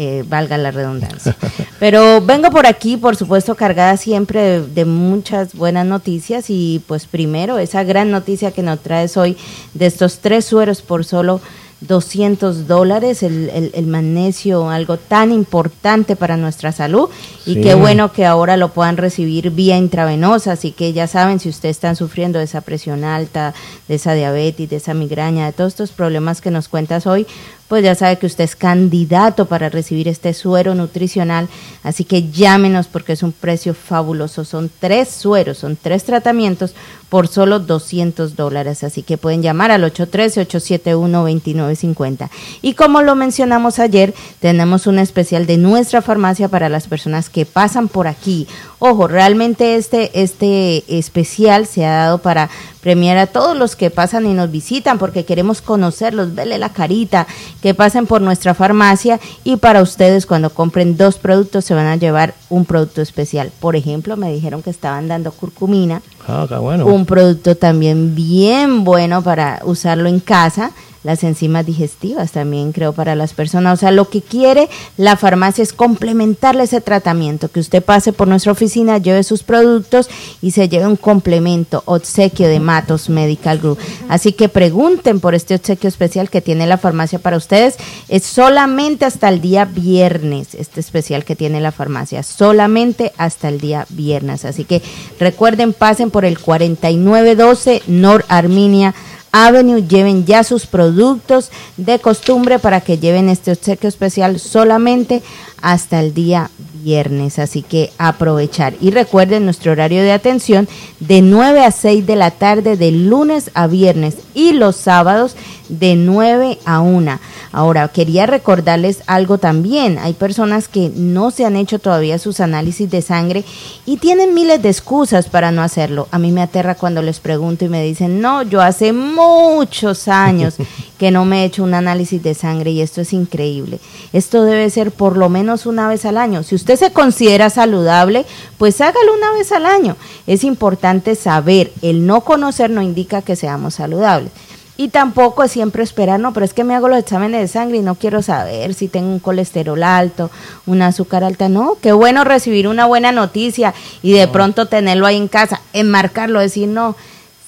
Eh, 0.00 0.22
valga 0.28 0.56
la 0.56 0.70
redundancia. 0.70 1.34
Pero 1.80 2.20
vengo 2.20 2.52
por 2.52 2.68
aquí, 2.68 2.96
por 2.96 3.16
supuesto, 3.16 3.56
cargada 3.56 3.96
siempre 3.96 4.60
de, 4.60 4.84
muchas 4.84 5.56
buenas 5.56 5.86
noticias 5.86 6.50
y 6.50 6.80
pues 6.86 7.06
primero 7.06 7.58
esa 7.58 7.82
gran 7.82 8.12
noticia 8.12 8.52
que 8.52 8.62
nos 8.62 8.78
traes 8.78 9.16
hoy 9.16 9.36
de 9.74 9.86
estos 9.86 10.20
tres 10.20 10.44
sueros 10.44 10.82
por 10.82 11.04
solo 11.04 11.40
200 11.80 12.68
dólares, 12.68 13.24
el, 13.24 13.72
el, 13.74 13.86
magnesio, 13.86 14.70
algo 14.70 14.98
tan 14.98 15.32
importante 15.32 16.14
para 16.14 16.36
nuestra 16.36 16.70
salud. 16.70 17.08
Y 17.44 17.60
qué 17.60 17.74
bueno 17.74 18.12
que 18.12 18.26
ahora 18.26 18.56
lo 18.56 18.68
puedan 18.70 18.96
recibir 18.96 19.50
vía 19.50 19.76
intravenosa. 19.76 20.52
Así 20.52 20.72
que 20.72 20.92
ya 20.92 21.06
saben, 21.06 21.40
si 21.40 21.48
ustedes 21.48 21.76
están 21.76 21.96
sufriendo 21.96 22.38
de 22.38 22.46
esa 22.46 22.60
presión 22.60 23.04
alta, 23.04 23.54
de 23.86 23.94
esa 23.94 24.14
diabetes, 24.14 24.70
de 24.70 24.76
esa 24.76 24.94
migraña, 24.94 25.46
de 25.46 25.52
todos 25.52 25.72
estos 25.72 25.90
problemas 25.90 26.40
que 26.40 26.50
nos 26.50 26.68
cuentas 26.68 27.06
hoy, 27.06 27.26
pues 27.68 27.84
ya 27.84 27.94
sabe 27.94 28.18
que 28.18 28.26
usted 28.26 28.42
es 28.44 28.56
candidato 28.56 29.46
para 29.46 29.68
recibir 29.68 30.08
este 30.08 30.32
suero 30.32 30.74
nutricional. 30.74 31.48
Así 31.82 32.04
que 32.04 32.30
llámenos 32.30 32.88
porque 32.88 33.12
es 33.12 33.22
un 33.22 33.32
precio 33.32 33.74
fabuloso. 33.74 34.46
Son 34.46 34.70
tres 34.80 35.10
sueros, 35.10 35.58
son 35.58 35.76
tres 35.80 36.04
tratamientos 36.04 36.74
por 37.10 37.28
solo 37.28 37.58
200 37.58 38.36
dólares. 38.36 38.84
Así 38.84 39.02
que 39.02 39.18
pueden 39.18 39.42
llamar 39.42 39.70
al 39.70 39.84
813-871-2950. 39.84 42.30
Y 42.62 42.72
como 42.72 43.02
lo 43.02 43.14
mencionamos 43.14 43.78
ayer, 43.78 44.14
tenemos 44.40 44.86
un 44.86 44.98
especial 44.98 45.44
de 45.46 45.58
nuestra 45.58 46.00
farmacia 46.00 46.48
para 46.48 46.70
las 46.70 46.86
personas 46.86 47.28
que 47.28 47.44
pasan 47.44 47.88
por 47.88 48.08
aquí. 48.08 48.46
Ojo, 48.78 49.08
realmente 49.08 49.76
este, 49.76 50.22
este 50.22 50.84
especial 50.98 51.66
se 51.66 51.84
ha 51.84 51.96
dado 51.96 52.16
para 52.18 52.48
premiar 52.80 53.18
a 53.18 53.26
todos 53.26 53.56
los 53.56 53.76
que 53.76 53.90
pasan 53.90 54.26
y 54.26 54.34
nos 54.34 54.50
visitan 54.50 54.98
porque 54.98 55.24
queremos 55.24 55.60
conocerlos, 55.60 56.34
verle 56.34 56.58
la 56.58 56.70
carita, 56.70 57.26
que 57.62 57.74
pasen 57.74 58.06
por 58.06 58.20
nuestra 58.20 58.54
farmacia 58.54 59.20
y 59.44 59.56
para 59.56 59.82
ustedes 59.82 60.26
cuando 60.26 60.50
compren 60.50 60.96
dos 60.96 61.18
productos 61.18 61.64
se 61.64 61.74
van 61.74 61.86
a 61.86 61.96
llevar 61.96 62.34
un 62.50 62.64
producto 62.64 63.02
especial. 63.02 63.50
Por 63.60 63.76
ejemplo, 63.76 64.16
me 64.16 64.32
dijeron 64.32 64.62
que 64.62 64.70
estaban 64.70 65.08
dando 65.08 65.32
curcumina, 65.32 66.02
ah, 66.26 66.46
bueno. 66.60 66.86
un 66.86 67.06
producto 67.06 67.56
también 67.56 68.14
bien 68.14 68.84
bueno 68.84 69.22
para 69.22 69.60
usarlo 69.64 70.08
en 70.08 70.20
casa 70.20 70.72
las 71.08 71.24
enzimas 71.24 71.64
digestivas 71.64 72.32
también 72.32 72.72
creo 72.72 72.92
para 72.92 73.14
las 73.14 73.32
personas. 73.32 73.78
O 73.78 73.80
sea, 73.80 73.92
lo 73.92 74.10
que 74.10 74.20
quiere 74.20 74.68
la 74.98 75.16
farmacia 75.16 75.62
es 75.62 75.72
complementarle 75.72 76.64
ese 76.64 76.82
tratamiento, 76.82 77.50
que 77.50 77.60
usted 77.60 77.82
pase 77.82 78.12
por 78.12 78.28
nuestra 78.28 78.52
oficina, 78.52 78.98
lleve 78.98 79.24
sus 79.24 79.42
productos 79.42 80.10
y 80.42 80.50
se 80.50 80.68
lleve 80.68 80.86
un 80.86 80.96
complemento, 80.96 81.82
obsequio 81.86 82.46
de 82.46 82.60
Matos 82.60 83.08
Medical 83.08 83.58
Group. 83.58 83.78
Así 84.10 84.34
que 84.34 84.50
pregunten 84.50 85.18
por 85.18 85.34
este 85.34 85.54
obsequio 85.54 85.88
especial 85.88 86.28
que 86.28 86.42
tiene 86.42 86.66
la 86.66 86.76
farmacia 86.76 87.18
para 87.18 87.38
ustedes. 87.38 87.76
Es 88.10 88.24
solamente 88.24 89.06
hasta 89.06 89.30
el 89.30 89.40
día 89.40 89.64
viernes, 89.64 90.54
este 90.54 90.80
especial 90.80 91.24
que 91.24 91.36
tiene 91.36 91.62
la 91.62 91.72
farmacia, 91.72 92.22
solamente 92.22 93.14
hasta 93.16 93.48
el 93.48 93.60
día 93.60 93.86
viernes. 93.88 94.44
Así 94.44 94.64
que 94.64 94.82
recuerden, 95.18 95.72
pasen 95.72 96.10
por 96.10 96.26
el 96.26 96.38
4912 96.38 97.80
Nor 97.86 98.26
Arminia 98.28 98.94
Avenue 99.32 99.86
lleven 99.86 100.24
ya 100.24 100.44
sus 100.44 100.66
productos 100.66 101.50
de 101.76 101.98
costumbre 101.98 102.58
para 102.58 102.80
que 102.80 102.98
lleven 102.98 103.28
este 103.28 103.52
obsequio 103.52 103.88
especial 103.88 104.38
solamente 104.38 105.22
hasta 105.60 106.00
el 106.00 106.14
día 106.14 106.50
viernes, 106.82 107.38
así 107.38 107.62
que 107.62 107.92
aprovechar. 107.98 108.74
Y 108.80 108.90
recuerden 108.90 109.44
nuestro 109.44 109.72
horario 109.72 110.02
de 110.02 110.12
atención 110.12 110.68
de 111.00 111.22
9 111.22 111.64
a 111.64 111.70
6 111.70 112.06
de 112.06 112.16
la 112.16 112.30
tarde 112.30 112.76
de 112.76 112.90
lunes 112.92 113.50
a 113.54 113.66
viernes 113.66 114.16
y 114.34 114.52
los 114.52 114.76
sábados 114.76 115.36
de 115.68 115.96
9 115.96 116.58
a 116.64 116.80
1. 116.80 117.18
Ahora, 117.52 117.88
quería 117.88 118.26
recordarles 118.26 119.02
algo 119.06 119.38
también. 119.38 119.98
Hay 119.98 120.12
personas 120.12 120.68
que 120.68 120.90
no 120.94 121.30
se 121.30 121.44
han 121.44 121.56
hecho 121.56 121.78
todavía 121.78 122.18
sus 122.18 122.40
análisis 122.40 122.90
de 122.90 123.02
sangre 123.02 123.44
y 123.86 123.96
tienen 123.96 124.34
miles 124.34 124.62
de 124.62 124.68
excusas 124.68 125.28
para 125.28 125.50
no 125.50 125.62
hacerlo. 125.62 126.08
A 126.10 126.18
mí 126.18 126.30
me 126.30 126.42
aterra 126.42 126.74
cuando 126.74 127.02
les 127.02 127.20
pregunto 127.20 127.64
y 127.64 127.68
me 127.68 127.82
dicen, 127.82 128.20
no, 128.20 128.42
yo 128.42 128.60
hace 128.60 128.92
muchos 128.92 130.08
años 130.08 130.56
que 130.98 131.10
no 131.10 131.24
me 131.24 131.42
he 131.42 131.44
hecho 131.46 131.64
un 131.64 131.74
análisis 131.74 132.22
de 132.22 132.34
sangre 132.34 132.70
y 132.70 132.82
esto 132.82 133.00
es 133.00 133.12
increíble. 133.12 133.78
Esto 134.12 134.44
debe 134.44 134.68
ser 134.70 134.90
por 134.90 135.16
lo 135.16 135.28
menos 135.28 135.66
una 135.66 135.88
vez 135.88 136.04
al 136.04 136.18
año. 136.18 136.42
Si 136.42 136.54
usted 136.54 136.67
se 136.76 136.92
considera 136.92 137.50
saludable, 137.50 138.26
pues 138.58 138.80
hágalo 138.80 139.14
una 139.14 139.32
vez 139.32 139.52
al 139.52 139.66
año. 139.66 139.96
Es 140.26 140.44
importante 140.44 141.14
saber, 141.14 141.72
el 141.82 142.06
no 142.06 142.22
conocer 142.22 142.70
no 142.70 142.82
indica 142.82 143.22
que 143.22 143.36
seamos 143.36 143.74
saludables. 143.74 144.32
Y 144.80 144.90
tampoco 144.90 145.42
es 145.42 145.50
siempre 145.50 145.82
esperar, 145.82 146.20
no, 146.20 146.32
pero 146.32 146.46
es 146.46 146.54
que 146.54 146.62
me 146.62 146.72
hago 146.72 146.88
los 146.88 147.00
exámenes 147.00 147.40
de 147.40 147.48
sangre 147.48 147.78
y 147.78 147.82
no 147.82 147.96
quiero 147.96 148.22
saber 148.22 148.74
si 148.74 148.86
tengo 148.86 149.08
un 149.08 149.18
colesterol 149.18 149.82
alto, 149.82 150.30
un 150.66 150.82
azúcar 150.82 151.24
alta. 151.24 151.48
No, 151.48 151.76
qué 151.82 151.90
bueno 151.90 152.22
recibir 152.22 152.68
una 152.68 152.86
buena 152.86 153.10
noticia 153.10 153.74
y 154.04 154.12
de 154.12 154.28
pronto 154.28 154.66
tenerlo 154.66 155.06
ahí 155.06 155.16
en 155.16 155.26
casa, 155.26 155.60
enmarcarlo, 155.72 156.38
decir, 156.38 156.68
no, 156.68 156.94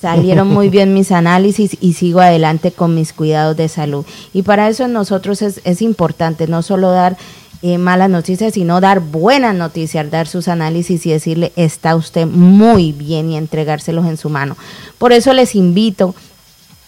salieron 0.01 0.49
muy 0.49 0.69
bien 0.71 0.93
mis 0.93 1.13
análisis 1.13 1.77
y 1.81 1.93
sigo 1.93 2.21
adelante 2.21 2.73
con 2.73 2.97
mis 2.97 3.13
cuidados 3.13 3.57
de 3.57 3.69
salud. 3.69 4.05
Y 4.33 4.43
para 4.43 4.69
eso 4.69 4.89
nosotros 4.89 5.41
es, 5.41 5.61
es 5.63 5.83
importante 5.83 6.49
no 6.49 6.63
solo 6.63 6.91
dar 6.91 7.17
eh, 7.63 7.79
malas 7.79 8.09
noticias, 8.09 8.55
sino 8.55 8.81
dar 8.81 9.01
buenas 9.01 9.55
noticias, 9.55 10.11
dar 10.11 10.27
sus 10.27 10.49
análisis 10.49 11.05
y 11.05 11.11
decirle 11.11 11.53
está 11.57 11.95
usted 11.95 12.27
muy 12.27 12.93
bien 12.93 13.31
y 13.31 13.37
entregárselos 13.37 14.07
en 14.07 14.17
su 14.17 14.31
mano. 14.31 14.57
Por 14.99 15.13
eso 15.13 15.33
les 15.33 15.55
invito 15.55 16.15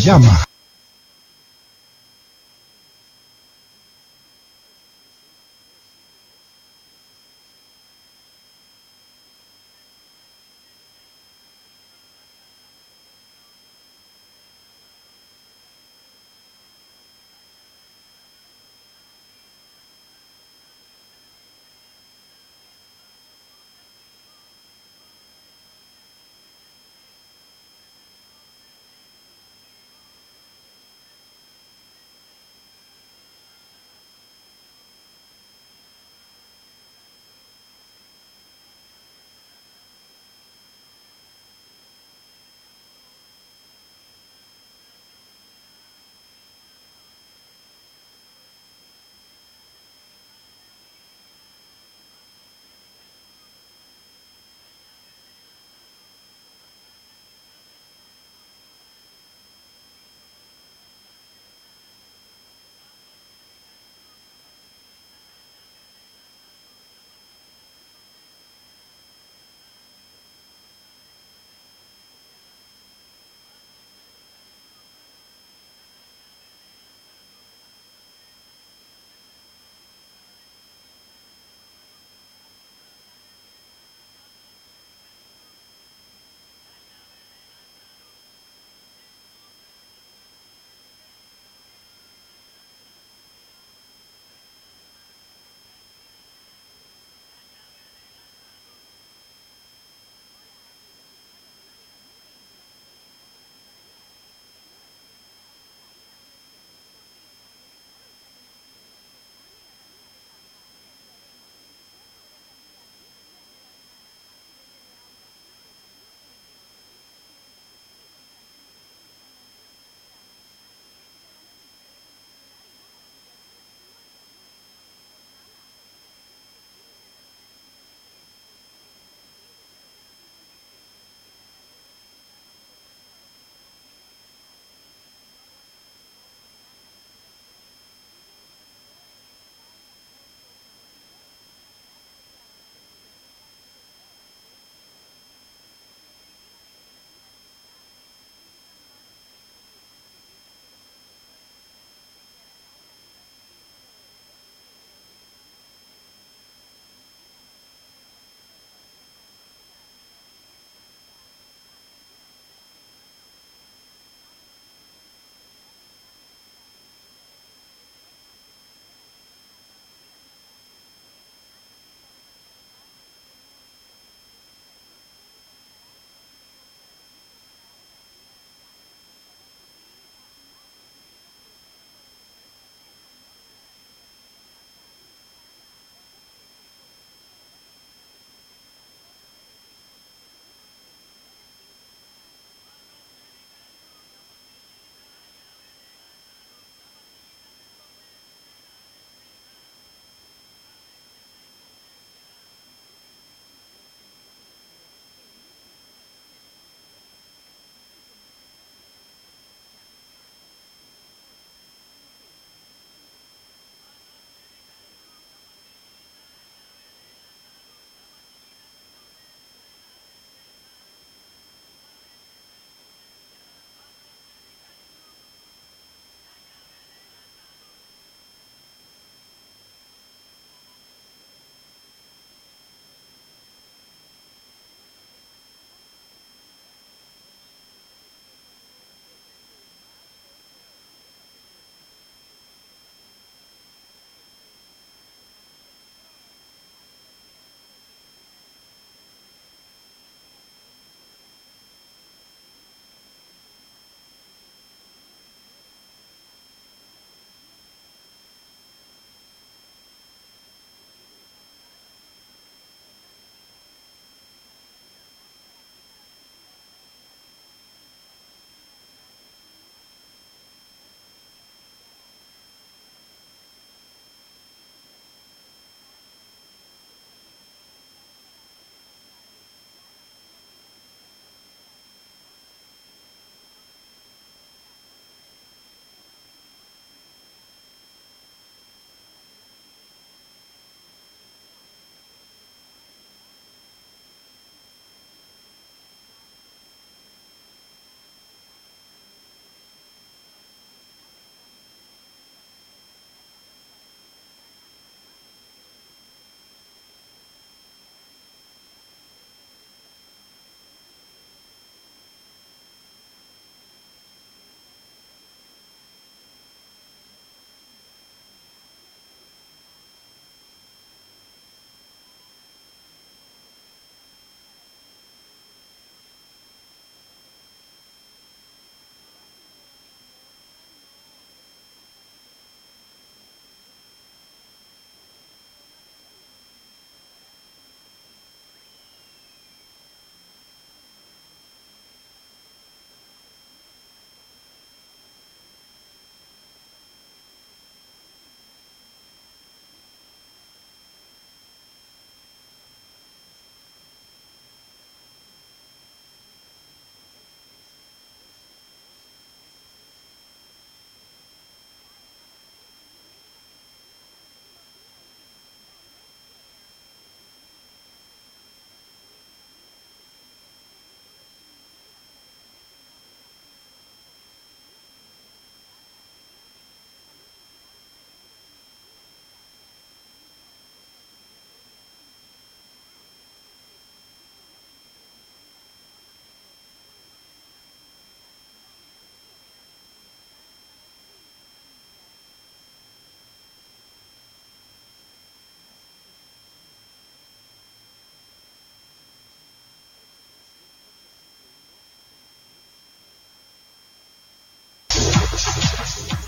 Llama 0.00 0.44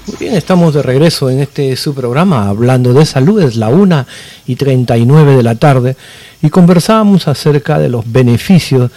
Muy 0.07 0.19
bien, 0.21 0.35
estamos 0.35 0.73
de 0.73 0.83
regreso 0.83 1.31
en 1.31 1.41
este 1.41 1.75
su 1.75 1.93
programa 1.93 2.49
hablando 2.49 2.95
de 2.95 3.05
salud, 3.05 3.43
es 3.43 3.57
la 3.57 3.71
1 3.71 4.07
y 4.47 4.55
39 4.55 5.35
de 5.37 5.43
la 5.43 5.57
tarde 5.57 5.97
y 6.41 6.49
conversábamos 6.49 7.27
acerca 7.27 7.81
de 7.81 7.89
los 7.89 8.05
beneficios 8.13 8.93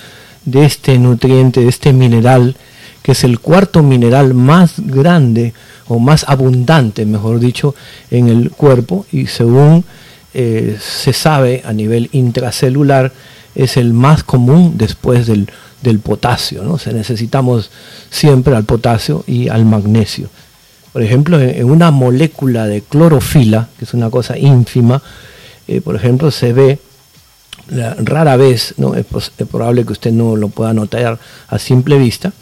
de 0.46 0.66
este 0.66 1.00
nutriente, 1.00 1.62
de 1.62 1.68
este 1.68 1.94
mineral, 1.94 2.56
que 3.02 3.14
es 3.14 3.24
el 3.24 3.40
cuarto 3.40 3.82
mineral 3.82 4.36
más 4.36 4.74
grande 4.78 5.56
o 5.88 5.98
más 5.98 6.26
abundante, 6.28 7.08
mejor 7.08 7.40
dicho, 7.40 7.74
en 8.12 8.30
el 8.30 8.52
cuerpo 8.52 9.08
y 9.12 9.26
según 9.26 9.86
eh, 10.36 10.78
se 10.80 11.12
sabe 11.12 11.64
a 11.66 11.74
nivel 11.74 12.10
intracelular 12.12 13.12
es 13.56 13.78
el 13.78 13.94
más 13.94 14.24
común 14.24 14.74
después 14.76 15.26
del, 15.26 15.50
del 15.82 16.02
potasio, 16.02 16.64
¿no? 16.64 16.78
Se 16.78 16.94
necesitamos 16.94 17.72
siempre 18.12 18.56
al 18.56 18.66
potasio 18.66 19.24
y 19.26 19.48
al 19.48 19.66
magnesio. 19.66 20.30
Por 20.94 21.04
ejemplo, 21.04 21.40
en 21.40 21.70
una 21.70 21.92
molécula 21.92 22.66
de 22.66 22.82
clorofila, 22.82 23.70
que 23.78 23.86
es 23.86 23.94
una 23.94 24.10
cosa 24.10 24.38
ínfima, 24.38 25.02
eh, 25.68 25.82
por 25.82 25.96
ejemplo, 25.96 26.32
se 26.32 26.54
ve 26.54 26.80
rara 27.70 28.36
vez, 28.38 28.74
¿no? 28.78 28.96
Es, 28.96 29.06
probable 29.52 29.86
que 29.86 29.94
usted 29.94 30.12
no 30.12 30.36
lo 30.36 30.50
pueda 30.50 30.74
notar 30.74 31.20
a 31.48 31.60
simple 31.60 31.98
vista, 31.98 32.34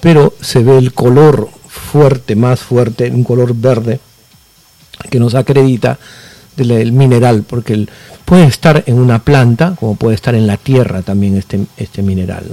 pero 0.00 0.34
se 0.40 0.62
ve 0.62 0.78
el 0.78 0.92
color 0.92 1.48
fuerte, 1.68 2.36
más 2.36 2.60
fuerte, 2.60 3.10
un 3.10 3.24
color 3.24 3.54
verde, 3.54 4.00
que 5.10 5.18
nos 5.18 5.34
acredita 5.34 5.98
del, 6.56 6.92
mineral, 6.92 7.44
porque 7.48 7.86
puede 8.24 8.44
estar 8.44 8.84
en 8.86 8.98
una 8.98 9.18
planta, 9.18 9.74
como 9.78 9.96
puede 9.96 10.14
estar 10.14 10.34
en 10.34 10.46
la 10.46 10.56
tierra 10.56 11.02
también 11.02 11.36
este, 11.36 11.66
este 11.76 12.02
mineral. 12.02 12.44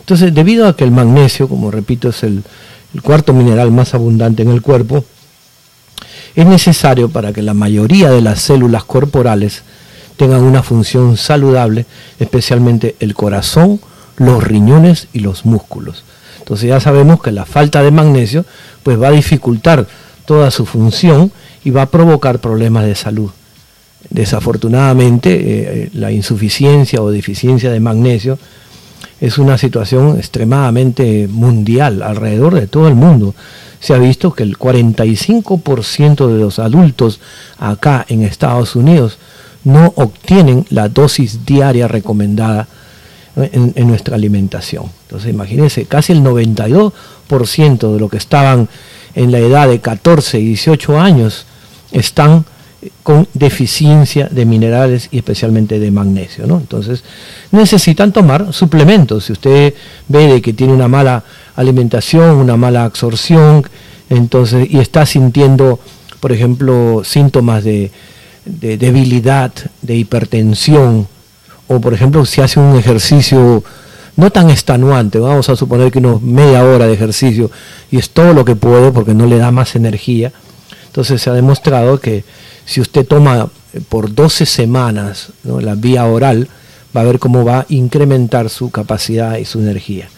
Entonces, 0.00 0.34
debido 0.34 0.66
a 0.66 0.76
que 0.76 0.84
el 0.84 0.90
magnesio, 0.90 1.48
como 1.48 1.70
repito, 1.70 2.08
es 2.08 2.22
el, 2.22 2.42
el 2.94 3.02
cuarto 3.02 3.32
mineral 3.32 3.70
más 3.70 3.94
abundante 3.94 4.42
en 4.42 4.50
el 4.50 4.62
cuerpo, 4.62 5.04
es 6.34 6.46
necesario 6.46 7.08
para 7.08 7.32
que 7.32 7.42
la 7.42 7.54
mayoría 7.54 8.10
de 8.10 8.22
las 8.22 8.40
células 8.40 8.84
corporales 8.84 9.62
tengan 10.16 10.42
una 10.42 10.62
función 10.62 11.16
saludable, 11.16 11.86
especialmente 12.18 12.96
el 13.00 13.14
corazón, 13.14 13.80
los 14.16 14.42
riñones 14.42 15.08
y 15.12 15.20
los 15.20 15.44
músculos. 15.44 16.04
Entonces 16.38 16.68
ya 16.68 16.80
sabemos 16.80 17.22
que 17.22 17.32
la 17.32 17.44
falta 17.44 17.82
de 17.82 17.90
magnesio 17.90 18.44
pues 18.82 19.00
va 19.00 19.08
a 19.08 19.12
dificultar 19.12 19.86
toda 20.24 20.50
su 20.50 20.66
función 20.66 21.32
y 21.64 21.70
va 21.70 21.82
a 21.82 21.90
provocar 21.90 22.40
problemas 22.40 22.84
de 22.84 22.94
salud. 22.94 23.30
Desafortunadamente, 24.10 25.34
eh, 25.34 25.42
eh, 25.44 25.90
la 25.94 26.10
insuficiencia 26.10 27.00
o 27.00 27.10
deficiencia 27.10 27.70
de 27.70 27.80
magnesio 27.80 28.38
es 29.22 29.38
una 29.38 29.56
situación 29.56 30.18
extremadamente 30.18 31.28
mundial, 31.30 32.02
alrededor 32.02 32.56
de 32.56 32.66
todo 32.66 32.88
el 32.88 32.96
mundo. 32.96 33.36
Se 33.78 33.94
ha 33.94 33.98
visto 33.98 34.32
que 34.32 34.42
el 34.42 34.58
45% 34.58 36.26
de 36.26 36.40
los 36.40 36.58
adultos 36.58 37.20
acá 37.56 38.04
en 38.08 38.22
Estados 38.22 38.74
Unidos 38.74 39.18
no 39.62 39.92
obtienen 39.94 40.66
la 40.70 40.88
dosis 40.88 41.46
diaria 41.46 41.86
recomendada 41.86 42.66
en, 43.36 43.86
nuestra 43.86 44.16
alimentación. 44.16 44.86
Entonces 45.02 45.30
imagínense, 45.30 45.84
casi 45.84 46.12
el 46.12 46.24
92% 46.24 47.92
de 47.92 48.00
los 48.00 48.10
que 48.10 48.16
estaban 48.16 48.68
en 49.14 49.30
la 49.30 49.38
edad 49.38 49.68
de 49.68 49.80
14 49.80 50.40
y 50.40 50.46
18 50.46 50.98
años 50.98 51.46
están 51.92 52.44
con 53.02 53.28
deficiencia 53.34 54.28
de 54.30 54.44
minerales 54.44 55.08
y 55.10 55.18
especialmente 55.18 55.78
de 55.78 55.90
magnesio. 55.90 56.46
¿no? 56.46 56.58
Entonces 56.58 57.04
necesitan 57.50 58.12
tomar 58.12 58.52
suplementos. 58.52 59.26
Si 59.26 59.32
usted 59.32 59.74
ve 60.08 60.32
de 60.32 60.42
que 60.42 60.52
tiene 60.52 60.72
una 60.72 60.88
mala 60.88 61.22
alimentación, 61.54 62.36
una 62.36 62.56
mala 62.56 62.84
absorción, 62.84 63.64
entonces, 64.10 64.68
y 64.70 64.78
está 64.78 65.06
sintiendo, 65.06 65.78
por 66.20 66.32
ejemplo, 66.32 67.02
síntomas 67.04 67.64
de, 67.64 67.90
debilidad, 68.44 69.52
de 69.80 69.96
hipertensión, 69.96 71.06
o 71.68 71.80
por 71.80 71.94
ejemplo 71.94 72.26
si 72.26 72.40
hace 72.40 72.58
un 72.58 72.76
ejercicio 72.76 73.62
no 74.16 74.30
tan 74.30 74.50
estanuante, 74.50 75.18
vamos 75.18 75.48
a 75.48 75.56
suponer 75.56 75.90
que 75.90 75.98
unos 75.98 76.20
media 76.20 76.64
hora 76.64 76.86
de 76.86 76.92
ejercicio 76.92 77.50
y 77.90 77.98
es 77.98 78.10
todo 78.10 78.34
lo 78.34 78.44
que 78.44 78.56
puede 78.56 78.90
porque 78.90 79.14
no 79.14 79.26
le 79.26 79.38
da 79.38 79.52
más 79.52 79.76
energía, 79.76 80.32
entonces 80.86 81.22
se 81.22 81.30
ha 81.30 81.32
demostrado 81.32 81.98
que 81.98 82.24
si 82.64 82.80
usted 82.80 83.06
toma 83.06 83.50
eh, 83.72 83.80
por 83.88 84.14
12 84.14 84.46
semanas 84.46 85.28
la 85.44 85.74
vía 85.74 86.04
oral, 86.06 86.48
va 86.96 87.00
a 87.00 87.04
ver 87.04 87.18
cómo 87.18 87.44
va 87.44 87.60
a 87.60 87.66
incrementar 87.68 88.50
su 88.50 88.70
capacidad 88.70 89.36
y 89.36 89.44
su 89.44 89.60
energía. 89.60 90.08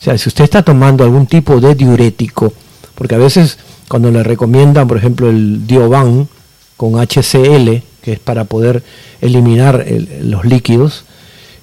O 0.00 0.04
sea, 0.04 0.16
si 0.16 0.28
usted 0.28 0.44
está 0.44 0.62
tomando 0.62 1.04
algún 1.04 1.26
tipo 1.26 1.60
de 1.60 1.74
diurético, 1.74 2.52
porque 2.94 3.14
a 3.14 3.18
veces 3.18 3.58
cuando 3.88 4.10
le 4.10 4.22
recomiendan, 4.22 4.86
por 4.86 4.96
ejemplo, 4.96 5.28
el 5.28 5.66
Diovan 5.66 6.28
con 6.76 6.94
HCl, 6.94 7.82
que 8.02 8.12
es 8.12 8.18
para 8.18 8.44
poder 8.44 8.82
eliminar 9.20 9.84
los 10.22 10.44
líquidos, 10.44 11.04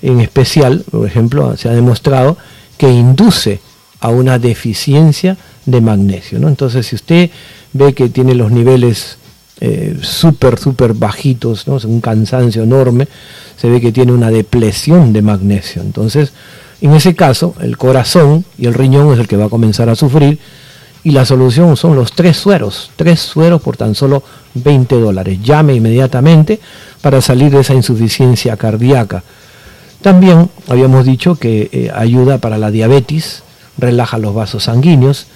en 0.02 0.20
especial, 0.20 0.84
por 0.92 1.08
ejemplo, 1.08 1.56
se 1.58 1.70
ha 1.70 1.74
demostrado 1.74 2.38
que 2.78 2.90
induce 2.90 3.60
a 4.00 4.10
una 4.10 4.38
deficiencia 4.38 5.38
de 5.66 5.82
magnesio. 5.82 6.40
¿no? 6.40 6.48
Entonces, 6.48 6.88
si 6.88 6.96
usted 6.96 7.30
ve 7.74 7.94
que 7.94 8.10
tiene 8.10 8.36
los 8.36 8.52
niveles 8.52 9.18
eh, 9.62 9.98
súper, 10.02 10.60
súper 10.60 10.94
bajitos, 10.94 11.68
¿no? 11.68 11.78
un 11.86 12.02
cansancio 12.02 12.64
enorme, 12.64 13.08
se 13.56 13.70
ve 13.70 13.80
que 13.80 13.92
tiene 13.92 14.12
una 14.12 14.30
depresión 14.30 15.14
de 15.14 15.22
magnesio. 15.22 15.82
Entonces, 15.82 16.34
en 16.82 16.94
ese 16.94 17.16
caso, 17.16 17.56
el 17.62 17.78
corazón 17.78 18.44
y 18.58 18.66
el 18.66 18.74
riñón 18.74 19.14
es 19.14 19.20
el 19.20 19.28
que 19.28 19.38
va 19.38 19.46
a 19.46 19.50
comenzar 19.50 19.90
a 19.90 19.96
sufrir 19.96 20.40
y 21.04 21.12
la 21.12 21.24
solución 21.24 21.78
son 21.78 21.96
los 21.96 22.12
tres 22.12 22.36
sueros, 22.36 22.92
tres 22.96 23.20
sueros 23.22 23.62
por 23.62 23.78
tan 23.78 23.96
solo 23.96 24.24
20 24.56 25.00
dólares. 25.00 25.40
Llame 25.42 25.76
inmediatamente 25.76 26.60
para 27.02 27.22
salir 27.22 27.52
de 27.52 27.62
esa 27.62 27.76
insuficiencia 27.76 28.58
cardíaca. 28.58 29.24
También 30.02 30.50
habíamos 30.68 31.06
dicho 31.06 31.36
que 31.36 31.70
eh, 31.72 31.92
ayuda 31.96 32.40
para 32.40 32.58
la 32.58 32.72
diabetes, 32.72 33.44
relaja 33.78 34.18
los 34.18 34.34
vasos 34.34 34.64
sanguíneos 34.64 35.28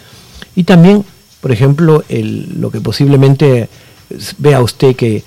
y 0.56 0.64
también, 0.64 1.06
por 1.40 1.52
ejemplo, 1.52 2.04
lo 2.10 2.72
que 2.72 2.82
posiblemente 2.82 3.70
vea 4.38 4.62
usted 4.62 4.96
que 4.96 5.24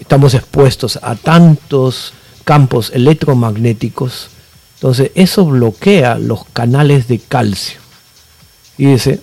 estamos 0.00 0.34
expuestos 0.34 0.98
a 1.02 1.14
tantos 1.14 2.12
campos 2.44 2.90
electromagnéticos, 2.94 4.28
entonces 4.74 5.10
eso 5.14 5.44
bloquea 5.46 6.18
los 6.18 6.44
canales 6.46 7.08
de 7.08 7.18
calcio. 7.18 7.80
Y 8.78 8.86
dice, 8.86 9.20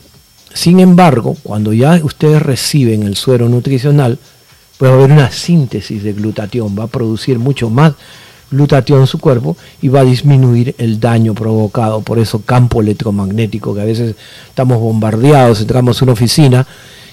sin 0.54 0.80
embargo, 0.80 1.38
cuando 1.44 1.74
ya 1.74 2.00
ustedes 2.04 2.42
reciben 2.42 3.04
el 3.04 3.16
suero 3.16 3.48
nutricional, 3.50 4.20
puede 4.78 4.94
haber 4.94 5.12
una 5.12 5.32
síntesis 5.32 6.04
de 6.04 6.14
glutatión, 6.14 6.76
va 6.78 6.86
a 6.86 6.88
producir 6.88 7.40
mucho 7.40 7.70
más 7.70 7.94
glutatión 8.52 9.02
en 9.02 9.08
su 9.08 9.20
cuerpo 9.20 9.58
y 9.82 9.88
va 9.88 10.02
a 10.02 10.06
disminuir 10.06 10.76
el 10.78 11.00
daño 11.00 11.34
provocado 11.34 12.02
por 12.02 12.20
ese 12.20 12.40
campo 12.46 12.82
electromagnético 12.82 13.74
que 13.74 13.82
a 13.82 13.86
veces 13.86 14.16
estamos 14.48 14.80
bombardeados, 14.80 15.62
entramos 15.62 16.02
a 16.02 16.06
una 16.06 16.14
oficina 16.14 16.68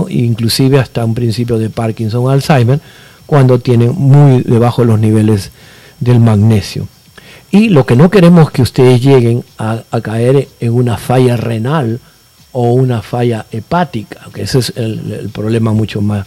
inclusive 0.08 0.78
hasta 0.78 1.04
un 1.04 1.14
principio 1.14 1.58
de 1.58 1.70
Parkinson 1.70 2.24
o 2.24 2.30
Alzheimer, 2.30 2.80
cuando 3.26 3.58
tiene 3.58 3.88
muy 3.88 4.42
debajo 4.42 4.84
los 4.84 4.98
niveles 4.98 5.50
del 6.00 6.20
magnesio. 6.20 6.88
Y 7.50 7.68
lo 7.68 7.86
que 7.86 7.96
no 7.96 8.10
queremos 8.10 8.50
que 8.50 8.62
ustedes 8.62 9.00
lleguen 9.00 9.44
a, 9.58 9.82
caer 10.02 10.48
en 10.60 10.72
una 10.72 10.96
falla 10.96 11.36
renal 11.36 12.00
o 12.52 12.72
una 12.72 13.02
falla 13.02 13.46
hepática, 13.52 14.28
que 14.32 14.42
ese 14.42 14.58
es 14.58 14.72
el 14.76 15.30
problema 15.32 15.72
mucho 15.72 16.00
más, 16.00 16.26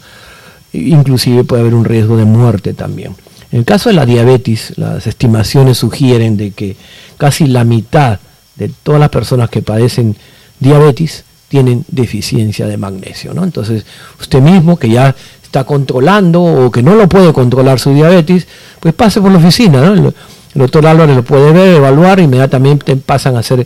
inclusive 0.74 1.44
puede 1.44 1.62
haber 1.62 1.74
un 1.74 1.86
riesgo 1.86 2.18
de 2.18 2.26
muerte 2.26 2.74
también. 2.74 3.16
En 3.52 3.60
el 3.60 3.66
caso 3.66 3.90
de 3.90 3.96
la 3.96 4.06
diabetes, 4.06 4.74
las 4.78 5.08
estimaciones 5.08 5.78
sugieren 5.78 6.36
de 6.36 6.52
que 6.52 6.76
casi 7.18 7.48
la 7.48 7.64
mitad 7.64 8.20
de 8.56 8.70
todas 8.84 9.00
las 9.00 9.10
personas 9.10 9.50
que 9.50 9.62
padecen 9.62 10.16
diabetes 10.60 11.24
tienen 11.48 11.86
deficiencia 11.88 12.68
de 12.68 12.78
magnesio. 12.78 13.34
¿no? 13.34 13.44
Entonces, 13.44 13.86
usted 14.20 14.42
mismo 14.42 14.78
que 14.78 14.90
ya 14.90 15.16
está 15.44 15.64
controlando 15.64 16.44
o 16.44 16.72
que 16.72 16.84
no 16.84 16.96
lo 16.96 17.08
puede 17.08 17.34
controlar 17.34 17.80
su 17.80 17.94
diabetes, 17.94 18.48
pues 18.80 18.94
pase 18.94 19.22
por 19.22 19.32
la 19.32 19.38
oficina. 19.38 19.82
¿no? 19.82 19.94
El, 19.94 20.14
doctor 20.54 20.88
Álvarez 20.88 21.16
lo 21.16 21.24
puede 21.24 21.52
ver, 21.52 21.76
evaluar, 21.76 22.20
inmediatamente 22.20 22.96
pasan 22.96 23.36
a 23.36 23.40
hacer 23.40 23.62
eh, 23.62 23.66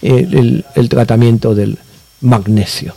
el, 0.00 0.64
el 0.74 0.88
tratamiento 0.88 1.54
del 1.54 1.78
magnesio. 2.22 2.94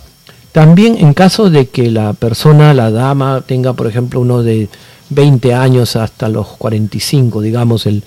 También 0.54 0.98
en 1.00 1.14
caso 1.14 1.50
de 1.50 1.68
que 1.68 1.90
la 1.90 2.14
persona, 2.14 2.74
la 2.74 2.92
dama, 2.92 3.42
tenga, 3.46 3.74
por 3.74 3.88
ejemplo, 3.88 4.22
uno 4.22 4.44
de 4.44 4.70
20 5.10 5.54
años 5.54 5.96
hasta 5.96 6.30
los 6.30 6.48
45, 6.48 7.42
digamos, 7.42 7.86
el, 7.86 8.04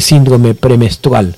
síndrome 0.00 0.54
premenstrual, 0.54 1.34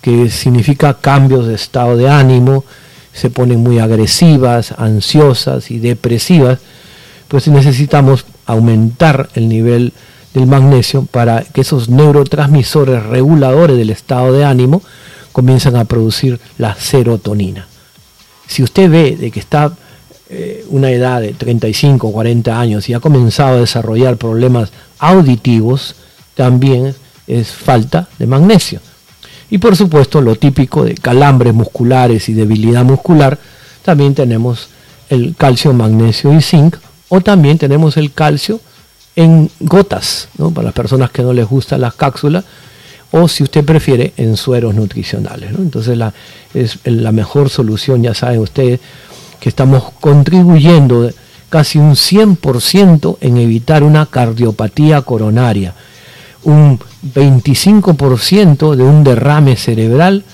que 0.00 0.30
significa 0.30 0.94
cambios 0.94 1.46
de 1.46 1.54
estado 1.54 1.96
de 1.96 2.08
ánimo, 2.08 2.64
se 3.12 3.30
ponen 3.30 3.60
muy 3.60 3.78
agresivas, 3.78 4.72
ansiosas 4.78 5.70
y 5.70 5.78
depresivas, 5.78 6.58
pues 7.28 7.48
necesitamos 7.48 8.24
aumentar 8.46 9.28
el 9.34 9.48
nivel 9.48 9.92
del 10.34 10.46
magnesio 10.46 11.06
para 11.10 11.42
que 11.42 11.62
esos 11.62 11.88
neurotransmisores 11.88 13.04
reguladores 13.04 13.76
del 13.76 13.90
estado 13.90 14.32
de 14.32 14.44
ánimo 14.44 14.82
comiencen 15.32 15.76
a 15.76 15.84
producir 15.84 16.40
la 16.58 16.74
serotonina. 16.74 17.66
Si 18.46 18.62
usted 18.62 18.90
ve 18.90 19.16
de 19.16 19.30
que 19.30 19.40
está 19.40 19.72
eh, 20.28 20.64
una 20.68 20.90
edad 20.90 21.20
de 21.20 21.32
35 21.32 22.08
o 22.08 22.12
40 22.12 22.60
años 22.60 22.88
y 22.88 22.94
ha 22.94 23.00
comenzado 23.00 23.56
a 23.56 23.60
desarrollar 23.60 24.16
problemas 24.16 24.70
auditivos, 24.98 25.94
también 26.34 26.94
es 27.26 27.50
falta 27.50 28.08
de 28.18 28.26
magnesio. 28.26 28.80
Y 29.50 29.58
por 29.58 29.76
supuesto 29.76 30.20
lo 30.20 30.36
típico 30.36 30.84
de 30.84 30.94
calambres 30.94 31.52
musculares 31.52 32.28
y 32.28 32.34
debilidad 32.34 32.84
muscular, 32.84 33.38
también 33.82 34.14
tenemos 34.14 34.68
el 35.08 35.34
calcio, 35.36 35.72
magnesio 35.72 36.32
y 36.32 36.40
zinc, 36.40 36.76
o 37.08 37.20
también 37.20 37.58
tenemos 37.58 37.96
el 37.96 38.12
calcio 38.12 38.60
en 39.16 39.50
gotas, 39.58 40.28
para 40.54 40.66
las 40.66 40.72
personas 40.72 41.10
que 41.10 41.22
no 41.22 41.32
les 41.32 41.46
gustan 41.46 41.80
las 41.80 41.94
cápsulas, 41.94 42.44
o 43.10 43.26
si 43.26 43.42
usted 43.42 43.64
prefiere 43.64 44.12
en 44.16 44.36
sueros 44.36 44.74
nutricionales. 44.74 45.50
Entonces 45.50 45.98
la, 45.98 46.14
es 46.54 46.78
la 46.84 47.10
mejor 47.10 47.50
solución, 47.50 48.02
ya 48.02 48.14
saben 48.14 48.38
ustedes, 48.38 48.78
que 49.40 49.48
estamos 49.48 49.84
contribuyendo 50.00 51.10
casi 51.48 51.78
un 51.78 51.92
100% 51.96 53.16
en 53.20 53.36
evitar 53.38 53.82
una 53.82 54.06
cardiopatía 54.06 55.02
coronaria, 55.02 55.74
un 56.44 56.78
25% 57.14 58.74
de 58.74 58.82
un 58.82 59.04
derrame 59.04 59.56
cerebral 59.56 60.24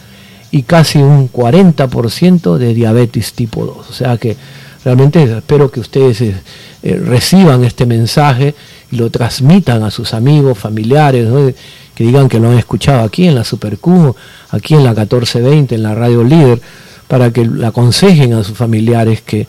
y 0.51 0.63
casi 0.63 0.99
un 0.99 1.31
40% 1.31 2.57
de 2.57 2.75
diabetes 2.75 3.33
tipo 3.33 3.65
2. 3.65 3.91
O 3.91 3.93
sea 3.93 4.17
que 4.17 4.37
realmente 4.85 5.23
espero 5.23 5.71
que 5.71 5.81
ustedes 5.81 6.21
eh, 6.21 6.35
eh, 6.83 7.01
reciban 7.05 7.65
este 7.65 7.87
mensaje 7.87 8.55
y 8.91 8.97
lo 8.97 9.11
transmitan 9.11 9.83
a 9.83 9.91
sus 9.91 10.15
amigos, 10.15 10.59
familiares, 10.59 11.55
que 11.95 12.05
digan 12.05 12.29
que 12.29 12.39
lo 12.39 12.51
han 12.51 12.59
escuchado 12.59 13.03
aquí 13.03 13.27
en 13.27 13.35
la 13.35 13.43
Supercubo, 13.43 14.15
aquí 14.51 14.75
en 14.75 14.85
la 14.85 14.91
1420, 14.91 15.75
en 15.75 15.83
la 15.83 15.95
Radio 15.95 16.23
Líder 16.23 16.61
para 17.09 17.33
que 17.33 17.45
le 17.45 17.67
aconsejen 17.67 18.33
a 18.33 18.43
sus 18.43 18.57
familiares 18.57 19.23
que, 19.23 19.47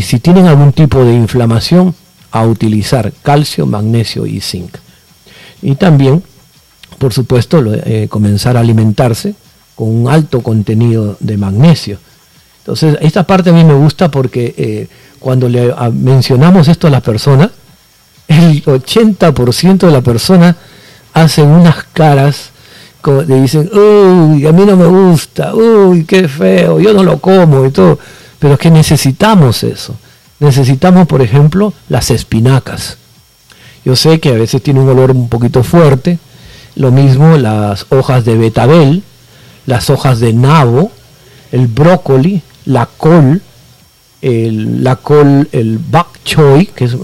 si 0.00 0.18
tienen 0.20 0.46
algún 0.46 0.72
tipo 0.72 1.04
de 1.04 1.14
inflamación, 1.14 1.94
a 2.30 2.44
utilizar 2.44 3.12
calcio, 3.22 3.64
magnesio 3.64 4.26
y 4.26 4.40
zinc. 4.40 4.76
Y 5.64 5.74
también, 5.74 6.22
por 6.98 7.12
supuesto, 7.12 7.62
eh, 7.66 8.06
comenzar 8.08 8.56
a 8.56 8.60
alimentarse 8.60 9.34
con 9.74 9.88
un 9.88 10.08
alto 10.08 10.40
contenido 10.42 11.16
de 11.18 11.36
magnesio. 11.36 11.98
Entonces, 12.58 12.96
esta 13.00 13.24
parte 13.24 13.50
a 13.50 13.52
mí 13.52 13.64
me 13.64 13.74
gusta 13.74 14.10
porque 14.10 14.54
eh, 14.56 14.88
cuando 15.18 15.48
le 15.48 15.74
mencionamos 15.92 16.68
esto 16.68 16.86
a 16.86 16.90
las 16.90 17.02
personas, 17.02 17.50
el 18.28 18.64
80% 18.64 19.78
de 19.78 19.90
las 19.90 20.02
personas 20.02 20.54
hacen 21.12 21.48
unas 21.48 21.84
caras 21.92 22.50
le 23.26 23.42
dicen, 23.42 23.70
uy, 23.72 24.46
a 24.46 24.52
mí 24.52 24.64
no 24.64 24.76
me 24.76 24.86
gusta, 24.86 25.54
uy, 25.54 26.04
qué 26.04 26.26
feo, 26.26 26.80
yo 26.80 26.94
no 26.94 27.02
lo 27.02 27.18
como 27.18 27.66
y 27.66 27.70
todo. 27.70 27.98
Pero 28.38 28.54
es 28.54 28.60
que 28.60 28.70
necesitamos 28.70 29.62
eso. 29.62 29.96
Necesitamos, 30.40 31.06
por 31.06 31.22
ejemplo, 31.22 31.72
las 31.88 32.10
espinacas. 32.10 32.96
Yo 33.84 33.96
sé 33.96 34.20
que 34.20 34.30
a 34.30 34.34
veces 34.34 34.62
tiene 34.62 34.80
un 34.80 34.88
olor 34.88 35.10
un 35.10 35.28
poquito 35.28 35.62
fuerte. 35.62 36.18
Lo 36.76 36.90
mismo 36.90 37.36
las 37.36 37.86
hojas 37.90 38.24
de 38.24 38.36
betabel, 38.36 39.02
las 39.66 39.90
hojas 39.90 40.20
de 40.20 40.32
nabo, 40.32 40.90
el 41.52 41.66
brócoli, 41.66 42.42
la 42.64 42.86
col, 42.86 43.42
el, 44.22 44.82
la 44.82 44.96
col, 44.96 45.48
el 45.52 45.78
bok 45.78 46.08
choy, 46.24 46.66
que 46.66 46.86
es 46.86 46.96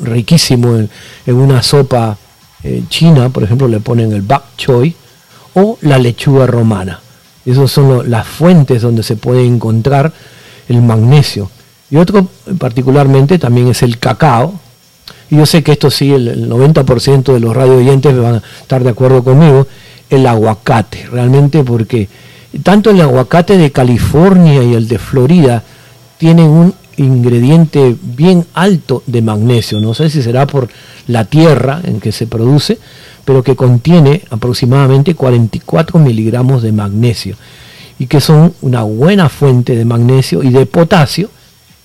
riquísimo 0.00 0.76
en, 0.76 0.90
una 1.34 1.62
sopa 1.62 2.16
eh, 2.62 2.82
china, 2.88 3.28
por 3.28 3.44
ejemplo, 3.44 3.68
le 3.68 3.80
ponen 3.80 4.12
el 4.12 4.22
bok 4.22 4.42
choy 4.56 4.96
o 5.54 5.78
la 5.82 5.98
lechuga 5.98 6.46
romana. 6.46 7.00
Esas 7.44 7.70
son 7.70 8.10
las 8.10 8.26
fuentes 8.26 8.82
donde 8.82 9.02
se 9.02 9.16
puede 9.16 9.46
encontrar 9.46 10.12
el 10.68 10.82
magnesio. 10.82 11.50
Y 11.90 11.96
otro 11.96 12.28
particularmente 12.58 13.38
también 13.38 13.68
es 13.68 13.82
el 13.82 13.98
cacao. 13.98 14.58
Y 15.30 15.36
yo 15.36 15.46
sé 15.46 15.62
que 15.62 15.72
esto 15.72 15.90
sí, 15.90 16.12
el 16.12 16.48
90% 16.48 17.32
de 17.32 17.40
los 17.40 17.54
radio 17.54 17.76
oyentes 17.76 18.16
van 18.18 18.36
a 18.36 18.42
estar 18.60 18.84
de 18.84 18.90
acuerdo 18.90 19.24
conmigo, 19.24 19.66
el 20.08 20.26
aguacate, 20.26 21.06
realmente 21.10 21.64
porque 21.64 22.08
tanto 22.62 22.90
el 22.90 23.00
aguacate 23.00 23.58
de 23.58 23.72
California 23.72 24.62
y 24.62 24.74
el 24.74 24.88
de 24.88 24.98
Florida 24.98 25.62
tienen 26.18 26.46
un 26.46 26.74
ingrediente 26.96 27.96
bien 28.00 28.46
alto 28.54 29.02
de 29.06 29.22
magnesio. 29.22 29.80
No 29.80 29.94
sé 29.94 30.08
si 30.10 30.22
será 30.22 30.46
por 30.46 30.68
la 31.08 31.24
tierra 31.24 31.80
en 31.84 32.00
que 32.00 32.12
se 32.12 32.26
produce, 32.26 32.78
pero 33.24 33.42
que 33.42 33.56
contiene 33.56 34.22
aproximadamente 34.30 35.14
44 35.14 35.98
miligramos 35.98 36.62
de 36.62 36.72
magnesio 36.72 37.36
y 37.98 38.06
que 38.06 38.20
son 38.20 38.54
una 38.62 38.82
buena 38.82 39.28
fuente 39.28 39.74
de 39.74 39.84
magnesio 39.84 40.42
y 40.42 40.50
de 40.50 40.66
potasio 40.66 41.30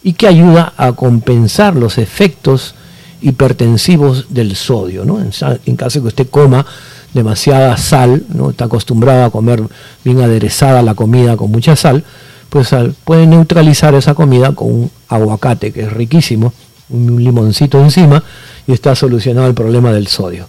y 0.03 0.13
que 0.13 0.27
ayuda 0.27 0.73
a 0.77 0.93
compensar 0.93 1.75
los 1.75 1.97
efectos 1.97 2.75
hipertensivos 3.21 4.27
del 4.29 4.55
sodio. 4.55 5.05
¿no? 5.05 5.19
En, 5.19 5.75
caso 5.75 5.99
de 5.99 6.03
que 6.03 6.07
usted 6.07 6.29
coma 6.29 6.65
demasiada 7.13 7.75
sal, 7.77 8.23
¿no? 8.33 8.51
está 8.51 8.65
acostumbrado 8.65 9.25
a 9.25 9.31
comer 9.31 9.63
bien 10.03 10.21
aderezada 10.21 10.81
la 10.81 10.95
comida 10.95 11.37
con 11.37 11.51
mucha 11.51 11.75
sal, 11.75 12.03
pues 12.49 12.69
puede 13.05 13.27
neutralizar 13.27 13.95
esa 13.95 14.13
comida 14.13 14.53
con 14.53 14.67
un 14.67 14.91
aguacate 15.07 15.71
que 15.71 15.83
es 15.83 15.93
riquísimo, 15.93 16.53
un 16.89 17.23
limoncito 17.23 17.81
encima 17.81 18.23
y 18.67 18.73
está 18.73 18.95
solucionado 18.95 19.47
el 19.47 19.53
problema 19.53 19.91
del 19.91 20.07
sodio. 20.07 20.47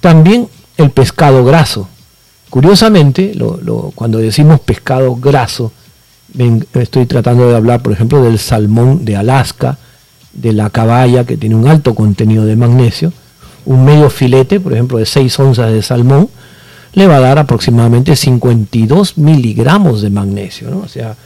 También 0.00 0.48
el 0.76 0.90
pescado 0.90 1.44
graso. 1.44 1.88
Curiosamente, 2.50 3.36
cuando 3.94 4.18
decimos 4.18 4.60
pescado 4.60 5.16
graso, 5.16 5.72
estoy 6.74 7.06
tratando 7.06 7.48
de 7.48 7.56
hablar, 7.56 7.82
por 7.82 7.92
ejemplo, 7.92 8.22
del 8.22 8.38
salmón 8.38 9.04
de 9.04 9.16
Alaska, 9.16 9.78
de 10.34 10.52
la 10.52 10.70
caballa, 10.70 11.24
que 11.24 11.36
tiene 11.36 11.54
un 11.54 11.68
alto 11.68 11.94
contenido 11.94 12.44
de 12.44 12.56
magnesio. 12.56 13.12
Un 13.64 13.84
medio 13.84 14.10
filete, 14.10 14.60
por 14.60 14.72
ejemplo, 14.72 14.98
de 14.98 15.06
6 15.06 15.38
onzas 15.38 15.72
de 15.72 15.82
salmón, 15.82 16.28
le 16.92 17.06
va 17.06 17.16
a 17.16 17.20
dar 17.20 17.38
aproximadamente 17.38 18.14
52 18.14 19.18
miligramos 19.18 20.02
de 20.02 20.10
magnesio. 20.10 20.78
O 20.84 20.88
sea, 20.88 21.16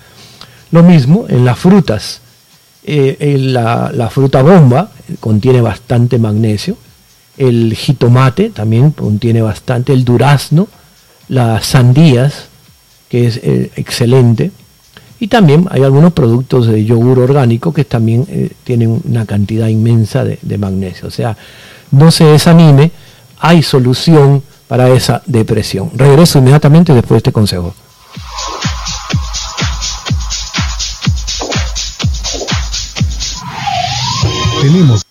lo 0.70 0.82
mismo 0.82 1.26
en 1.28 1.44
las 1.44 1.58
frutas. 1.58 2.20
Eh, 2.90 3.36
la 3.38 4.08
fruta 4.10 4.40
bomba 4.40 4.90
contiene 5.20 5.60
bastante 5.60 6.18
magnesio 6.18 6.76
el 7.38 7.74
jitomate 7.74 8.50
también 8.50 8.90
contiene 8.90 9.40
bastante, 9.40 9.92
el 9.92 10.04
durazno, 10.04 10.68
las 11.28 11.66
sandías, 11.66 12.46
que 13.08 13.28
es 13.28 13.36
eh, 13.38 13.70
excelente, 13.76 14.50
Y 15.20 15.28
también 15.28 15.66
hay 15.70 15.82
algunos 15.82 16.12
productos 16.12 16.66
de 16.66 16.84
yogur 16.84 17.18
orgánico 17.18 17.72
que 17.72 17.84
también 17.84 18.26
eh, 18.28 18.50
tienen 18.64 19.00
una 19.04 19.26
cantidad 19.26 19.66
inmensa 19.66 20.24
de, 20.24 20.38
de 20.40 20.58
magnesio. 20.58 21.08
O 21.08 21.10
sea, 21.10 21.36
no 21.90 22.10
se 22.10 22.24
desanime, 22.24 22.92
hay 23.38 23.62
solución 23.62 24.42
para 24.68 24.88
esa 24.90 25.22
depresión. 25.26 25.90
Regreso 25.94 26.38
inmediatamente 26.38 26.92
después 26.92 27.16
de 27.16 27.18
este 27.18 27.32
consejo. 27.32 27.74
Tenemos 34.60 35.07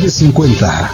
2950. 0.00 0.90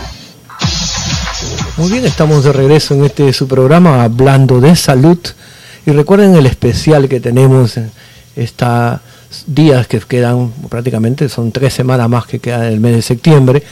Muy 1.76 1.90
bien, 1.90 2.04
estamos 2.06 2.44
de 2.44 2.52
regreso 2.52 2.94
en 2.94 3.04
este 3.04 3.32
su 3.32 3.46
programa 3.46 4.02
hablando 4.02 4.60
de 4.60 4.74
salud. 4.76 5.18
Y 5.84 5.90
recuerden 5.90 6.34
el 6.34 6.46
especial 6.46 7.08
que 7.08 7.20
tenemos 7.20 7.78
estos 8.34 9.00
días 9.46 9.86
que 9.86 10.00
quedan 10.00 10.52
prácticamente, 10.70 11.28
son 11.28 11.52
tres 11.52 11.74
semanas 11.74 12.08
más 12.08 12.26
que 12.26 12.38
quedan 12.38 12.62
el 12.64 12.80
mes 12.80 12.94
de 12.96 13.02
septiembre. 13.02 13.62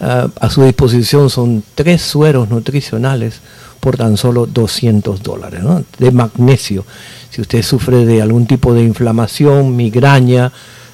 Ah, 0.00 0.28
a 0.40 0.50
su 0.50 0.64
disposición 0.64 1.30
son 1.30 1.62
tres 1.76 2.02
sueros 2.02 2.48
nutricionales 2.48 3.40
por 3.78 3.96
tan 3.96 4.16
solo 4.16 4.46
200 4.46 5.22
dólares 5.22 5.62
de 5.98 6.10
magnesio. 6.10 6.84
Si 7.30 7.40
usted 7.40 7.62
sufre 7.62 8.04
de 8.04 8.20
algún 8.20 8.46
tipo 8.46 8.74
de 8.74 8.82
inflamación, 8.82 9.76
migraña, 9.76 10.50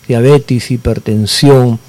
diabetes, 0.07 0.71
hipertensión, 0.71 1.81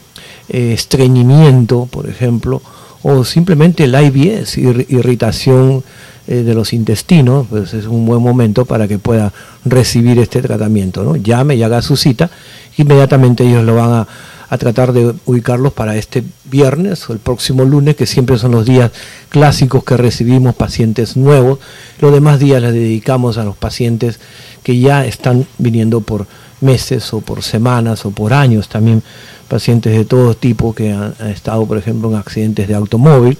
eh, 0.50 0.74
estreñimiento, 0.74 1.88
por 1.92 2.10
ejemplo, 2.10 2.62
o 3.04 3.24
simplemente 3.24 3.86
el 3.86 3.96
IBS, 3.96 4.58
irritación 4.58 5.84
eh, 6.28 6.44
de 6.44 6.54
los 6.54 6.74
intestinos, 6.74 7.48
pues 7.50 7.74
es 7.74 7.86
un 7.86 8.06
buen 8.06 8.22
momento 8.22 8.66
para 8.66 8.88
que 8.88 9.00
pueda 9.00 9.32
recibir 9.66 10.20
este 10.20 10.42
tratamiento. 10.42 11.04
¿no? 11.04 11.16
Llame 11.16 11.56
y 11.56 11.64
haga 11.64 11.82
su 11.82 11.96
cita, 11.96 12.30
inmediatamente 12.78 13.48
ellos 13.48 13.64
lo 13.64 13.76
van 13.76 13.92
a, 13.92 14.08
a 14.50 14.58
tratar 14.58 14.92
de 14.94 15.14
ubicarlos 15.26 15.74
para 15.74 15.96
este 15.96 16.24
viernes 16.46 17.10
o 17.10 17.14
el 17.14 17.20
próximo 17.20 17.64
lunes, 17.64 17.96
que 17.96 18.06
siempre 18.06 18.38
son 18.38 18.52
los 18.52 18.66
días 18.66 18.92
clásicos 19.30 19.84
que 19.84 19.96
recibimos 19.96 20.56
pacientes 20.56 21.16
nuevos. 21.16 21.60
Los 22.02 22.12
demás 22.12 22.40
días 22.40 22.62
les 22.62 22.74
dedicamos 22.74 23.38
a 23.38 23.44
los 23.44 23.56
pacientes 23.56 24.20
que 24.64 24.80
ya 24.80 25.06
están 25.06 25.46
viniendo 25.58 26.02
por 26.02 26.28
meses 26.62 27.14
o 27.14 27.22
por 27.22 27.44
semanas 27.44 28.06
o 28.06 28.12
por 28.12 28.34
años 28.34 28.70
también 28.70 29.04
pacientes 29.48 29.98
de 29.98 30.06
todo 30.06 30.36
tipo 30.36 30.74
que 30.74 30.92
han, 30.92 31.14
estado, 31.30 31.66
por 31.66 31.78
ejemplo, 31.78 32.10
en 32.10 32.16
accidentes 32.16 32.68
de 32.68 32.76
automóvil, 32.76 33.38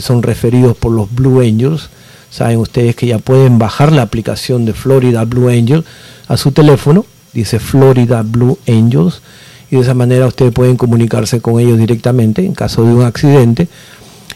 son 0.00 0.22
referidos 0.22 0.76
por 0.76 0.92
los 0.92 1.12
Blue 1.14 1.40
Angels. 1.40 1.90
Saben 2.30 2.58
ustedes 2.58 2.96
que 2.96 3.06
ya 3.06 3.18
pueden 3.18 3.58
bajar 3.58 3.92
la 3.92 4.02
aplicación 4.02 4.64
de 4.64 4.72
Florida 4.72 5.24
Blue 5.24 5.48
Angels 5.48 5.84
a 6.28 6.36
su 6.36 6.52
teléfono, 6.52 7.04
dice 7.32 7.58
Florida 7.58 8.22
Blue 8.22 8.58
Angels, 8.66 9.22
y 9.70 9.76
de 9.76 9.82
esa 9.82 9.94
manera 9.94 10.26
ustedes 10.26 10.52
pueden 10.52 10.76
comunicarse 10.76 11.40
con 11.40 11.60
ellos 11.60 11.78
directamente 11.78 12.44
en 12.44 12.54
caso 12.54 12.84
de 12.84 12.92
un 12.92 13.02
accidente, 13.02 13.68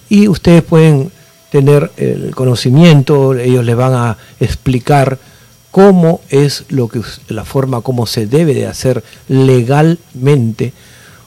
y 0.09 0.29
ustedes 0.29 0.63
pueden 0.63 1.11
tener 1.51 1.91
el 1.97 2.35
conocimiento, 2.35 3.35
ellos 3.35 3.65
les 3.65 3.77
van 3.77 3.95
a 3.95 4.17
explicar 4.41 5.19
cómo 5.77 6.23
es 6.31 6.65
lo 6.71 6.89
que 6.89 7.03
la 7.29 7.45
forma 7.45 7.83
como 7.83 8.07
se 8.07 8.27
debe 8.27 8.55
de 8.55 8.67
hacer 8.67 9.05
legalmente 9.29 10.73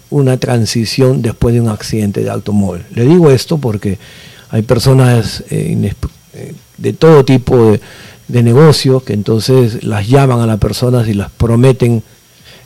una 0.09 0.37
transición 0.37 1.21
después 1.21 1.53
de 1.53 1.61
un 1.61 1.69
accidente 1.69 2.23
de 2.23 2.31
automóvil. 2.31 2.81
Le 2.95 3.05
digo 3.05 3.29
esto 3.29 3.59
porque 3.59 3.99
hay 4.49 4.63
personas 4.63 5.43
eh, 5.51 5.93
eh, 6.33 6.55
de 6.79 6.93
todo 6.93 7.23
tipo 7.23 7.73
de, 7.73 7.79
de 8.27 8.41
negocios 8.41 9.03
que 9.03 9.13
entonces 9.13 9.83
las 9.83 10.07
llaman 10.07 10.39
a 10.39 10.47
las 10.47 10.57
personas 10.57 11.07
y 11.07 11.13
las 11.13 11.29
prometen 11.29 12.01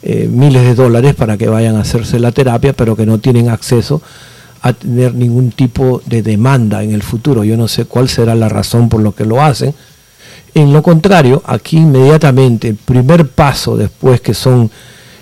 eh, 0.04 0.30
miles 0.32 0.64
de 0.64 0.76
dólares 0.76 1.16
para 1.16 1.36
que 1.36 1.50
vayan 1.50 1.76
a 1.76 1.82
hacerse 1.82 2.18
la 2.18 2.32
terapia, 2.32 2.72
pero 2.72 2.96
que 2.96 3.06
no 3.06 3.18
tienen 3.18 3.50
acceso 3.50 4.02
a 4.62 4.72
tener 4.72 5.16
ningún 5.16 5.52
tipo 5.52 6.02
de 6.06 6.24
demanda 6.24 6.82
en 6.82 6.94
el 6.94 7.04
futuro. 7.04 7.44
Yo 7.44 7.58
no 7.58 7.68
sé 7.68 7.84
cuál 7.84 8.08
será 8.08 8.36
la 8.36 8.48
razón 8.48 8.88
por 8.88 9.02
lo 9.02 9.14
que 9.14 9.26
lo 9.26 9.42
hacen, 9.42 9.76
en 10.56 10.74
lo 10.74 10.84
contrario, 10.84 11.41
aquí 11.45 11.78
inmediatamente, 11.78 12.70
el 12.70 12.76
primer 12.76 13.28
paso 13.28 13.76
después 13.76 14.22
que 14.22 14.34
son 14.34 14.70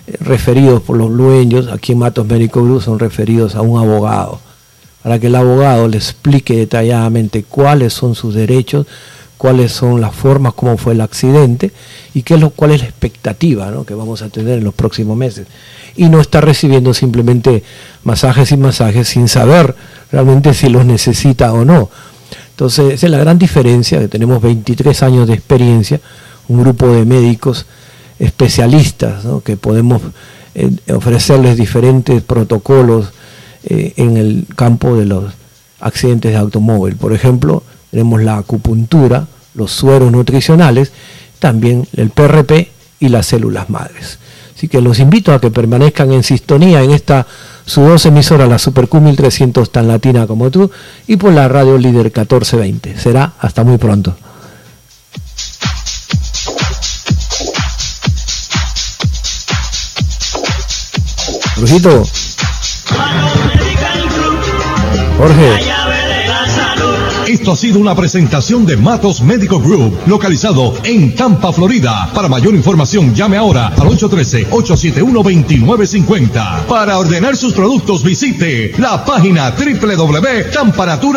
eh, 0.07 0.17
referidos 0.19 0.82
por 0.82 0.97
los 0.97 1.09
Angels, 1.09 1.67
aquí 1.71 1.93
en 1.93 1.99
Matos 1.99 2.25
Médico 2.25 2.63
Group 2.63 2.82
son 2.82 2.99
referidos 2.99 3.55
a 3.55 3.61
un 3.61 3.79
abogado, 3.79 4.39
para 5.03 5.19
que 5.19 5.27
el 5.27 5.36
abogado 5.36 5.88
le 5.88 5.97
explique 5.97 6.55
detalladamente 6.55 7.43
cuáles 7.43 7.93
son 7.93 8.13
sus 8.13 8.34
derechos, 8.34 8.88
cuáles 9.38 9.71
son 9.71 10.01
las 10.01 10.13
formas, 10.13 10.53
cómo 10.53 10.77
fue 10.77 10.93
el 10.93 11.01
accidente 11.01 11.71
y 12.13 12.21
qué 12.21 12.36
es 12.36 12.39
lo, 12.39 12.51
cuál 12.51 12.71
es 12.71 12.82
la 12.82 12.88
expectativa 12.88 13.73
que 13.88 13.95
vamos 13.95 14.21
a 14.21 14.29
tener 14.29 14.59
en 14.59 14.63
los 14.63 14.75
próximos 14.75 15.17
meses. 15.17 15.47
Y 15.95 16.09
no 16.09 16.21
está 16.21 16.41
recibiendo 16.41 16.93
simplemente 16.93 17.63
masajes 18.03 18.51
y 18.51 18.57
masajes 18.57 19.07
sin 19.07 19.27
saber 19.27 19.75
realmente 20.11 20.53
si 20.53 20.69
los 20.69 20.86
necesita 20.86 21.53
o 21.53 21.65
no 21.65 21.89
entonces, 22.62 22.93
esa 22.93 23.07
es 23.07 23.12
la 23.12 23.18
gran 23.18 23.39
diferencia, 23.39 23.97
que 23.97 24.07
tenemos 24.07 24.39
23 24.39 25.01
años 25.01 25.28
de 25.28 25.34
experiencia, 25.34 25.99
un 26.47 26.62
grupo 26.62 26.88
de 26.89 27.05
médicos 27.05 27.66
especialistas, 28.20 29.24
que 29.43 29.57
podemos 29.57 30.03
eh, 30.53 30.70
ofrecerles 30.93 31.57
diferentes 31.57 32.22
protocolos 32.22 33.14
eh, 33.64 33.93
en 33.97 34.16
el 34.16 34.45
campo 34.55 34.95
de 34.95 35.07
los 35.07 35.34
accidentes 35.80 36.34
de 36.34 36.38
automóvil. 36.38 36.97
Por 36.97 37.14
ejemplo, 37.14 37.64
tenemos 37.89 38.22
la 38.22 38.38
acupuntura, 38.38 39.26
los 39.55 39.72
sueros 39.72 40.12
nutricionales, 40.12 40.91
también 41.39 41.88
el 41.97 42.12
PRP 42.12 42.70
y 42.99 43.09
las 43.09 43.26
células 43.26 43.72
madres. 43.72 44.20
Así 44.62 44.68
que 44.68 44.80
los 44.80 44.99
invito 44.99 45.34
a 45.34 45.41
que 45.41 45.49
permanezcan 45.49 46.12
en 46.12 46.22
sintonía 46.22 46.84
en 46.84 46.91
esta 46.91 47.26
su 47.66 47.82
dos 47.82 48.05
emisora, 48.05 48.45
la 48.45 48.59
Super 48.59 48.88
Q 48.88 49.01
1300 49.01 49.72
tan 49.72 49.88
latina 49.88 50.28
como 50.28 50.51
tú, 50.51 50.70
y 51.07 51.16
por 51.18 51.34
la 51.34 51.47
radio 51.47 51.80
líder 51.80 52.12
1420. 52.14 52.95
Será 52.95 53.34
hasta 53.39 53.64
muy 53.64 53.80
pronto. 53.80 54.16
Brujito. 61.57 62.03
Jorge. 65.18 65.80
Esto 67.32 67.53
ha 67.53 67.55
sido 67.55 67.79
una 67.79 67.95
presentación 67.95 68.65
de 68.65 68.75
Matos 68.75 69.21
Medical 69.21 69.61
Group, 69.61 69.97
localizado 70.05 70.73
en 70.84 71.15
Tampa, 71.15 71.53
Florida. 71.53 72.11
Para 72.13 72.27
mayor 72.27 72.53
información, 72.53 73.15
llame 73.15 73.38
ahora 73.38 73.67
al 73.67 73.88
813-871-2950. 73.88 76.65
Para 76.65 76.99
ordenar 76.99 77.38
sus 77.38 77.53
productos, 77.53 78.03
visite 78.03 78.73
la 78.77 79.05
página 79.05 79.51
www.tamparatura.com 79.51 81.11